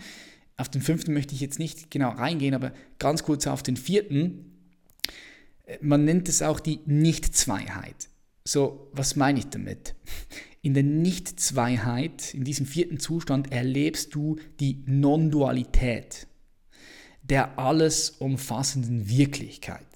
Auf 0.57 0.69
den 0.69 0.83
fünften 0.83 1.13
möchte 1.13 1.35
ich 1.35 1.41
jetzt 1.41 1.59
nicht 1.59 1.91
genau 1.91 2.11
reingehen, 2.11 2.55
aber 2.55 2.73
ganz 2.99 3.23
kurz 3.23 3.47
auf 3.47 3.63
den 3.63 3.77
vierten. 3.77 4.71
Man 5.81 6.05
nennt 6.05 6.29
es 6.29 6.43
auch 6.43 6.61
die 6.61 6.81
Nichtzweiheit. 6.87 8.09
So, 8.45 8.91
was 8.93 9.17
meine 9.17 9.39
ich 9.39 9.47
damit? 9.47 9.95
In 10.63 10.75
der 10.75 10.85
Nicht-Zweiheit, 10.85 12.35
in 12.35 12.45
diesem 12.45 12.67
vierten 12.67 12.99
Zustand, 12.99 13.53
erlebst 13.53 14.15
du 14.15 14.39
die 14.61 14.83
Non-Dualität 14.87 16.29
der 17.23 17.59
alles 17.59 18.11
umfassenden 18.11 19.09
Wirklichkeit. 19.09 19.87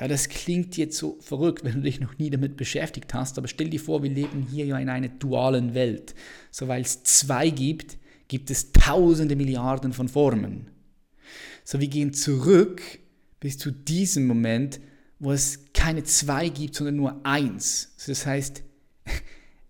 Ja, 0.00 0.06
das 0.06 0.28
klingt 0.28 0.76
jetzt 0.76 0.96
so 0.96 1.18
verrückt, 1.20 1.64
wenn 1.64 1.74
du 1.74 1.80
dich 1.80 2.00
noch 2.00 2.16
nie 2.18 2.30
damit 2.30 2.56
beschäftigt 2.56 3.12
hast, 3.14 3.36
aber 3.36 3.48
stell 3.48 3.68
dir 3.68 3.80
vor, 3.80 4.02
wir 4.02 4.10
leben 4.10 4.46
hier 4.48 4.64
ja 4.64 4.78
in 4.78 4.88
einer 4.88 5.08
dualen 5.08 5.74
Welt. 5.74 6.14
So 6.52 6.68
weil 6.68 6.82
es 6.82 7.02
zwei 7.02 7.50
gibt, 7.50 7.98
gibt 8.28 8.50
es 8.50 8.70
tausende 8.70 9.34
Milliarden 9.34 9.92
von 9.92 10.08
Formen. 10.08 10.70
So 11.64 11.80
wir 11.80 11.88
gehen 11.88 12.12
zurück 12.14 12.80
bis 13.40 13.58
zu 13.58 13.72
diesem 13.72 14.26
Moment, 14.26 14.80
wo 15.18 15.32
es 15.32 15.72
keine 15.74 16.04
zwei 16.04 16.48
gibt, 16.48 16.76
sondern 16.76 16.96
nur 16.96 17.26
eins. 17.26 17.92
So 17.96 18.12
das 18.12 18.24
heißt, 18.24 18.62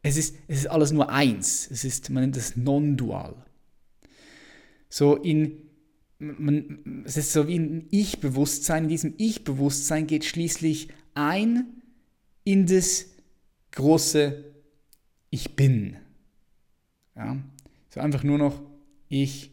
es 0.03 0.17
ist, 0.17 0.37
es 0.47 0.61
ist 0.61 0.67
alles 0.67 0.93
nur 0.93 1.11
eins. 1.11 1.69
Es 1.71 1.85
ist, 1.85 2.11
man 2.11 2.23
nennt 2.23 2.37
das 2.37 2.57
non-dual. 2.57 3.35
So 4.89 5.17
in, 5.17 5.59
man, 6.19 7.05
es 7.05 7.17
ist 7.17 7.33
so 7.33 7.49
wie 7.49 7.59
ein 7.59 7.87
Ich-Bewusstsein. 7.91 8.85
In 8.85 8.89
diesem 8.89 9.15
Ich-Bewusstsein 9.19 10.07
geht 10.07 10.25
schließlich 10.25 10.89
ein 11.15 11.67
in 12.45 12.67
das 12.67 13.07
große 13.73 14.45
Ich 15.31 15.57
bin. 15.57 15.97
Ja? 17.15 17.37
So 17.91 18.01
einfach 18.01 18.23
nur 18.23 18.39
noch 18.39 18.63
Ich 19.09 19.51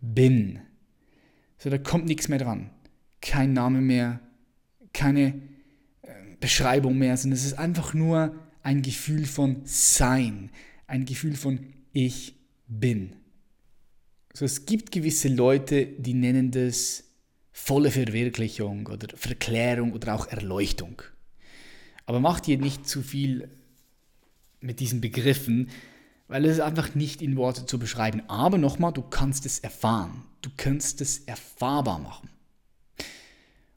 bin. 0.00 0.60
So, 1.58 1.68
da 1.68 1.78
kommt 1.78 2.06
nichts 2.06 2.28
mehr 2.28 2.38
dran. 2.38 2.70
Kein 3.20 3.52
Name 3.52 3.82
mehr, 3.82 4.20
keine 4.94 5.34
äh, 6.02 6.12
Beschreibung 6.40 6.96
mehr, 6.96 7.16
sondern 7.16 7.36
es 7.36 7.44
ist 7.44 7.58
einfach 7.58 7.92
nur 7.92 8.34
ein 8.62 8.82
Gefühl 8.82 9.26
von 9.26 9.62
Sein, 9.64 10.50
ein 10.86 11.04
Gefühl 11.04 11.36
von 11.36 11.60
Ich 11.92 12.34
bin. 12.66 13.16
So, 14.32 14.44
es 14.44 14.66
gibt 14.66 14.92
gewisse 14.92 15.28
Leute, 15.28 15.86
die 15.86 16.14
nennen 16.14 16.50
das 16.50 17.04
volle 17.52 17.90
Verwirklichung 17.90 18.86
oder 18.86 19.08
Verklärung 19.16 19.92
oder 19.92 20.14
auch 20.14 20.28
Erleuchtung. 20.28 21.02
Aber 22.06 22.20
mach 22.20 22.40
dir 22.40 22.58
nicht 22.58 22.88
zu 22.88 23.02
viel 23.02 23.48
mit 24.60 24.80
diesen 24.80 25.00
Begriffen, 25.00 25.70
weil 26.28 26.44
es 26.44 26.60
einfach 26.60 26.94
nicht 26.94 27.22
in 27.22 27.36
Worte 27.36 27.66
zu 27.66 27.78
beschreiben. 27.78 28.22
Aber 28.28 28.56
nochmal, 28.56 28.92
du 28.92 29.02
kannst 29.02 29.46
es 29.46 29.58
erfahren. 29.58 30.24
Du 30.42 30.50
kannst 30.56 31.00
es 31.00 31.18
erfahrbar 31.20 31.98
machen. 31.98 32.30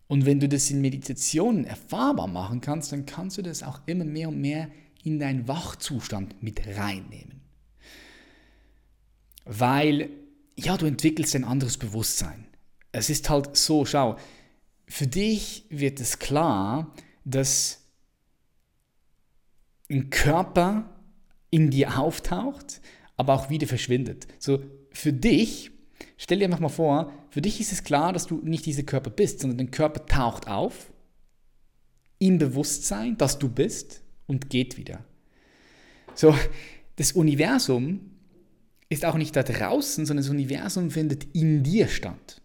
Und 0.08 0.26
wenn 0.26 0.40
du 0.40 0.50
das 0.50 0.70
in 0.70 0.82
Meditationen 0.82 1.66
erfahrbar 1.66 2.28
machen 2.28 2.62
kannst, 2.62 2.92
dann 2.92 3.06
kannst 3.06 3.38
du 3.38 3.42
das 3.42 3.64
auch 3.64 3.82
immer 3.86 4.06
mehr 4.06 4.30
und 4.30 4.42
mehr 4.42 4.70
in 5.04 5.20
deinen 5.20 5.48
Wachzustand 5.48 6.42
mit 6.42 6.66
reinnehmen. 6.78 7.42
Weil, 9.46 10.10
ja, 10.56 10.78
du 10.78 10.86
entwickelst 10.86 11.36
ein 11.36 11.44
anderes 11.44 11.78
Bewusstsein. 11.78 12.46
Es 12.92 13.10
ist 13.10 13.30
halt 13.30 13.58
so, 13.58 13.86
schau, 13.86 14.18
für 14.88 15.08
dich 15.08 15.66
wird 15.70 16.00
es 16.00 16.20
klar, 16.20 16.94
dass 17.26 17.80
ein 19.90 20.10
Körper 20.10 20.90
in 21.50 21.70
dir 21.70 22.00
auftaucht, 22.00 22.82
aber 23.18 23.34
auch 23.34 23.50
wieder 23.50 23.68
verschwindet. 23.68 24.28
So, 24.40 24.64
für 24.92 25.14
dich, 25.14 25.72
stell 26.24 26.40
dir 26.40 26.46
einfach 26.46 26.62
mal 26.62 26.70
vor, 26.70 27.12
für 27.30 27.42
dich 27.42 27.60
ist 27.60 27.74
es 27.74 27.84
klar, 27.84 28.14
dass 28.14 28.28
du 28.28 28.40
nicht 28.44 28.66
dieser 28.66 28.84
Körper 28.84 29.10
bist, 29.10 29.42
sondern 29.42 29.58
dein 29.58 29.72
Körper 29.72 30.06
taucht 30.06 30.48
auf 30.48 30.94
im 32.18 32.38
Bewusstsein, 32.38 33.18
dass 33.18 33.40
du 33.40 33.50
bist 33.50 34.02
und 34.26 34.50
geht 34.50 34.78
wieder. 34.78 35.04
So, 36.16 36.34
das 36.96 37.12
Universum 37.12 38.12
ist 38.88 39.04
auch 39.04 39.16
nicht 39.16 39.36
da 39.36 39.44
draußen, 39.44 40.06
sondern 40.06 40.24
das 40.24 40.32
Universum 40.32 40.92
findet 40.92 41.36
in 41.36 41.62
dir 41.62 41.90
statt. 41.90 42.42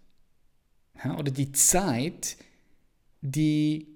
Ja, 1.05 1.17
oder 1.17 1.31
die 1.31 1.53
Zeit, 1.53 2.37
die 3.21 3.87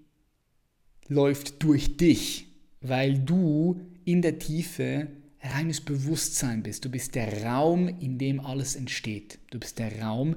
läuft 1.08 1.60
durch 1.64 1.96
dich, 1.96 2.46
weil 2.80 3.18
du 3.18 3.80
in 4.04 4.22
der 4.22 4.38
Tiefe 4.38 5.08
reines 5.42 5.80
Bewusstsein 5.80 6.62
bist. 6.62 6.84
Du 6.84 6.90
bist 6.90 7.14
der 7.14 7.44
Raum, 7.44 7.88
in 7.88 8.18
dem 8.18 8.40
alles 8.40 8.76
entsteht. 8.76 9.38
Du 9.50 9.58
bist 9.58 9.78
der 9.78 10.00
Raum, 10.00 10.36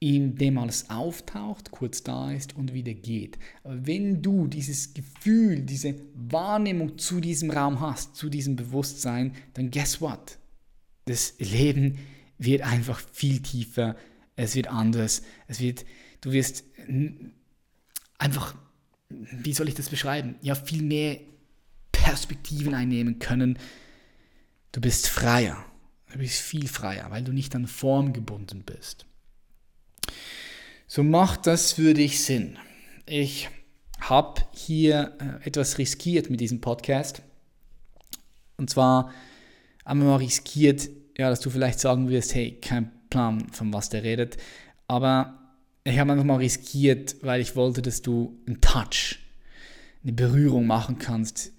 in 0.00 0.36
dem 0.36 0.58
alles 0.58 0.90
auftaucht, 0.90 1.72
kurz 1.72 2.04
da 2.04 2.30
ist 2.30 2.54
und 2.54 2.72
wieder 2.72 2.94
geht. 2.94 3.38
Aber 3.64 3.86
wenn 3.86 4.22
du 4.22 4.46
dieses 4.46 4.94
Gefühl, 4.94 5.62
diese 5.62 5.96
Wahrnehmung 6.14 6.98
zu 6.98 7.20
diesem 7.20 7.50
Raum 7.50 7.80
hast, 7.80 8.14
zu 8.14 8.28
diesem 8.28 8.54
Bewusstsein, 8.54 9.32
dann 9.54 9.70
guess 9.70 10.00
what? 10.00 10.38
Das 11.06 11.34
Leben 11.38 11.98
wird 12.38 12.62
einfach 12.62 13.00
viel 13.12 13.40
tiefer, 13.40 13.96
es 14.36 14.54
wird 14.54 14.68
anders, 14.68 15.22
es 15.48 15.58
wird, 15.58 15.84
du 16.20 16.30
wirst 16.30 16.62
einfach, 18.18 18.54
wie 19.08 19.52
soll 19.52 19.68
ich 19.68 19.74
das 19.74 19.88
beschreiben? 19.88 20.36
Ja, 20.42 20.54
viel 20.54 20.82
mehr 20.82 21.18
Perspektiven 22.08 22.72
einnehmen 22.72 23.18
können. 23.18 23.58
Du 24.72 24.80
bist 24.80 25.08
freier, 25.08 25.62
du 26.10 26.18
bist 26.18 26.40
viel 26.40 26.66
freier, 26.66 27.10
weil 27.10 27.22
du 27.22 27.32
nicht 27.32 27.54
an 27.54 27.66
Form 27.66 28.14
gebunden 28.14 28.62
bist. 28.64 29.04
So 30.86 31.02
macht 31.02 31.46
das 31.46 31.72
für 31.72 31.92
dich 31.92 32.24
Sinn. 32.24 32.58
Ich 33.04 33.50
habe 34.00 34.40
hier 34.54 35.18
äh, 35.20 35.46
etwas 35.46 35.76
riskiert 35.76 36.30
mit 36.30 36.40
diesem 36.40 36.62
Podcast. 36.62 37.20
Und 38.56 38.70
zwar 38.70 39.12
haben 39.84 40.00
wir 40.00 40.06
mal 40.06 40.16
riskiert, 40.16 40.88
ja, 41.18 41.28
dass 41.28 41.40
du 41.40 41.50
vielleicht 41.50 41.78
sagen 41.78 42.08
wirst, 42.08 42.34
hey, 42.34 42.52
kein 42.52 42.90
Plan, 43.10 43.50
von 43.50 43.70
was 43.70 43.90
der 43.90 44.02
redet. 44.02 44.38
Aber 44.86 45.52
ich 45.84 45.98
habe 45.98 46.12
einfach 46.12 46.24
mal 46.24 46.36
riskiert, 46.36 47.16
weil 47.20 47.42
ich 47.42 47.54
wollte, 47.54 47.82
dass 47.82 48.00
du 48.00 48.40
einen 48.46 48.62
Touch, 48.62 49.18
eine 50.02 50.14
Berührung 50.14 50.66
machen 50.66 50.98
kannst 50.98 51.52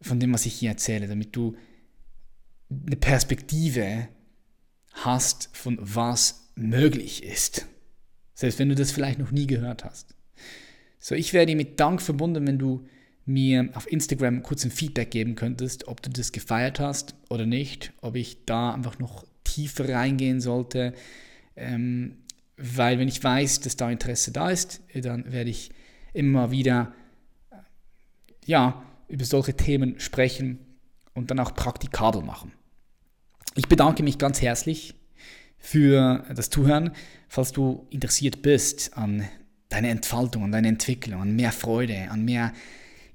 von 0.00 0.20
dem, 0.20 0.32
was 0.32 0.46
ich 0.46 0.54
hier 0.54 0.70
erzähle, 0.70 1.08
damit 1.08 1.34
du 1.34 1.56
eine 2.70 2.96
Perspektive 2.96 4.08
hast, 4.92 5.50
von 5.52 5.78
was 5.80 6.50
möglich 6.54 7.22
ist. 7.22 7.66
Selbst 8.34 8.58
wenn 8.58 8.68
du 8.68 8.74
das 8.74 8.92
vielleicht 8.92 9.18
noch 9.18 9.30
nie 9.30 9.46
gehört 9.46 9.84
hast. 9.84 10.14
So, 10.98 11.14
ich 11.14 11.32
wäre 11.32 11.46
dir 11.46 11.56
mit 11.56 11.78
Dank 11.78 12.02
verbunden, 12.02 12.46
wenn 12.46 12.58
du 12.58 12.86
mir 13.24 13.70
auf 13.74 13.90
Instagram 13.90 14.42
kurz 14.42 14.64
ein 14.64 14.70
Feedback 14.70 15.10
geben 15.10 15.34
könntest, 15.34 15.88
ob 15.88 16.00
du 16.00 16.10
das 16.10 16.32
gefeiert 16.32 16.80
hast 16.80 17.14
oder 17.28 17.44
nicht, 17.44 17.92
ob 18.00 18.14
ich 18.14 18.44
da 18.46 18.72
einfach 18.72 18.98
noch 18.98 19.26
tiefer 19.44 19.88
reingehen 19.88 20.40
sollte. 20.40 20.94
Ähm, 21.56 22.18
weil 22.56 22.98
wenn 22.98 23.08
ich 23.08 23.22
weiß, 23.22 23.60
dass 23.60 23.76
da 23.76 23.90
Interesse 23.90 24.32
da 24.32 24.50
ist, 24.50 24.80
dann 24.94 25.30
werde 25.32 25.50
ich 25.50 25.70
immer 26.12 26.50
wieder 26.50 26.94
äh, 27.50 27.56
ja, 28.46 28.82
über 29.08 29.24
solche 29.24 29.54
Themen 29.54 30.00
sprechen 30.00 30.58
und 31.14 31.30
dann 31.30 31.40
auch 31.40 31.54
praktikabel 31.54 32.22
machen. 32.22 32.52
Ich 33.54 33.68
bedanke 33.68 34.02
mich 34.02 34.18
ganz 34.18 34.42
herzlich 34.42 34.94
für 35.58 36.24
das 36.34 36.50
Zuhören. 36.50 36.92
Falls 37.28 37.52
du 37.52 37.86
interessiert 37.90 38.42
bist 38.42 38.96
an 38.96 39.26
deiner 39.68 39.88
Entfaltung, 39.88 40.44
an 40.44 40.52
deiner 40.52 40.68
Entwicklung, 40.68 41.20
an 41.20 41.34
mehr 41.34 41.52
Freude, 41.52 42.10
an 42.10 42.24
mehr 42.24 42.52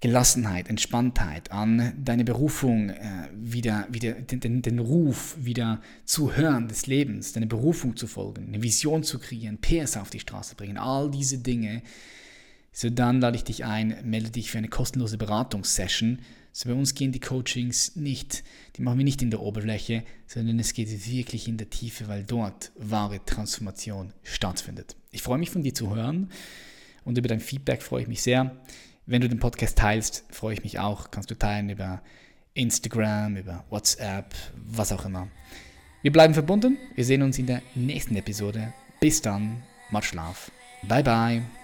Gelassenheit, 0.01 0.67
Entspanntheit, 0.67 1.51
an 1.51 1.93
deine 2.04 2.23
Berufung, 2.23 2.89
äh, 2.89 3.30
wieder, 3.36 3.88
wieder 3.91 4.13
den, 4.13 4.63
den, 4.63 4.80
Ruf 4.80 5.36
wieder 5.39 5.80
zu 6.06 6.36
hören 6.36 6.67
des 6.67 6.88
Lebens, 6.88 7.34
deine 7.34 7.45
Berufung 7.45 7.95
zu 7.95 8.08
folgen, 8.08 8.47
eine 8.47 8.63
Vision 8.63 9.04
zu 9.04 9.19
kreieren, 9.19 9.60
PS 9.62 9.97
auf 9.97 10.10
die 10.10 10.19
Straße 10.19 10.56
bringen, 10.56 10.77
all 10.77 11.12
diese 11.12 11.38
Dinge, 11.38 11.84
so 12.71 12.89
dann 12.89 13.21
lade 13.21 13.38
ich 13.38 13.43
dich 13.43 13.65
ein, 13.65 13.97
melde 14.03 14.31
dich 14.31 14.51
für 14.51 14.57
eine 14.57 14.69
kostenlose 14.69 15.17
Beratungssession 15.17 16.19
so 16.53 16.69
bei 16.69 16.75
uns 16.75 16.95
gehen 16.95 17.12
die 17.12 17.19
Coachings 17.19 17.95
nicht, 17.95 18.43
die 18.75 18.81
machen 18.81 18.97
wir 18.97 19.05
nicht 19.05 19.21
in 19.21 19.31
der 19.31 19.41
Oberfläche, 19.41 20.03
sondern 20.27 20.60
es 20.60 20.73
geht 20.73 20.89
wirklich 21.10 21.47
in 21.47 21.57
der 21.57 21.69
Tiefe, 21.69 22.07
weil 22.07 22.23
dort 22.23 22.71
wahre 22.75 23.23
Transformation 23.23 24.13
stattfindet. 24.23 24.95
Ich 25.12 25.21
freue 25.21 25.38
mich 25.38 25.49
von 25.49 25.63
dir 25.63 25.73
zu 25.73 25.95
hören 25.95 26.29
und 27.05 27.17
über 27.17 27.29
dein 27.29 27.39
Feedback 27.39 27.81
freue 27.81 28.01
ich 28.01 28.07
mich 28.07 28.21
sehr. 28.21 28.57
Wenn 29.05 29.21
du 29.21 29.29
den 29.29 29.39
Podcast 29.39 29.77
teilst, 29.77 30.25
freue 30.29 30.53
ich 30.53 30.63
mich 30.63 30.77
auch. 30.79 31.10
Kannst 31.10 31.31
du 31.31 31.36
teilen 31.36 31.69
über 31.69 32.01
Instagram, 32.53 33.38
über 33.38 33.63
WhatsApp, 33.69 34.36
was 34.55 34.91
auch 34.91 35.05
immer. 35.05 35.29
Wir 36.01 36.12
bleiben 36.12 36.34
verbunden. 36.34 36.77
Wir 36.95 37.05
sehen 37.05 37.21
uns 37.21 37.39
in 37.39 37.47
der 37.47 37.62
nächsten 37.75 38.15
Episode. 38.15 38.73
Bis 38.99 39.21
dann. 39.21 39.63
Macht 39.89 40.05
Schlaf. 40.05 40.51
Bye 40.84 41.03
bye. 41.03 41.61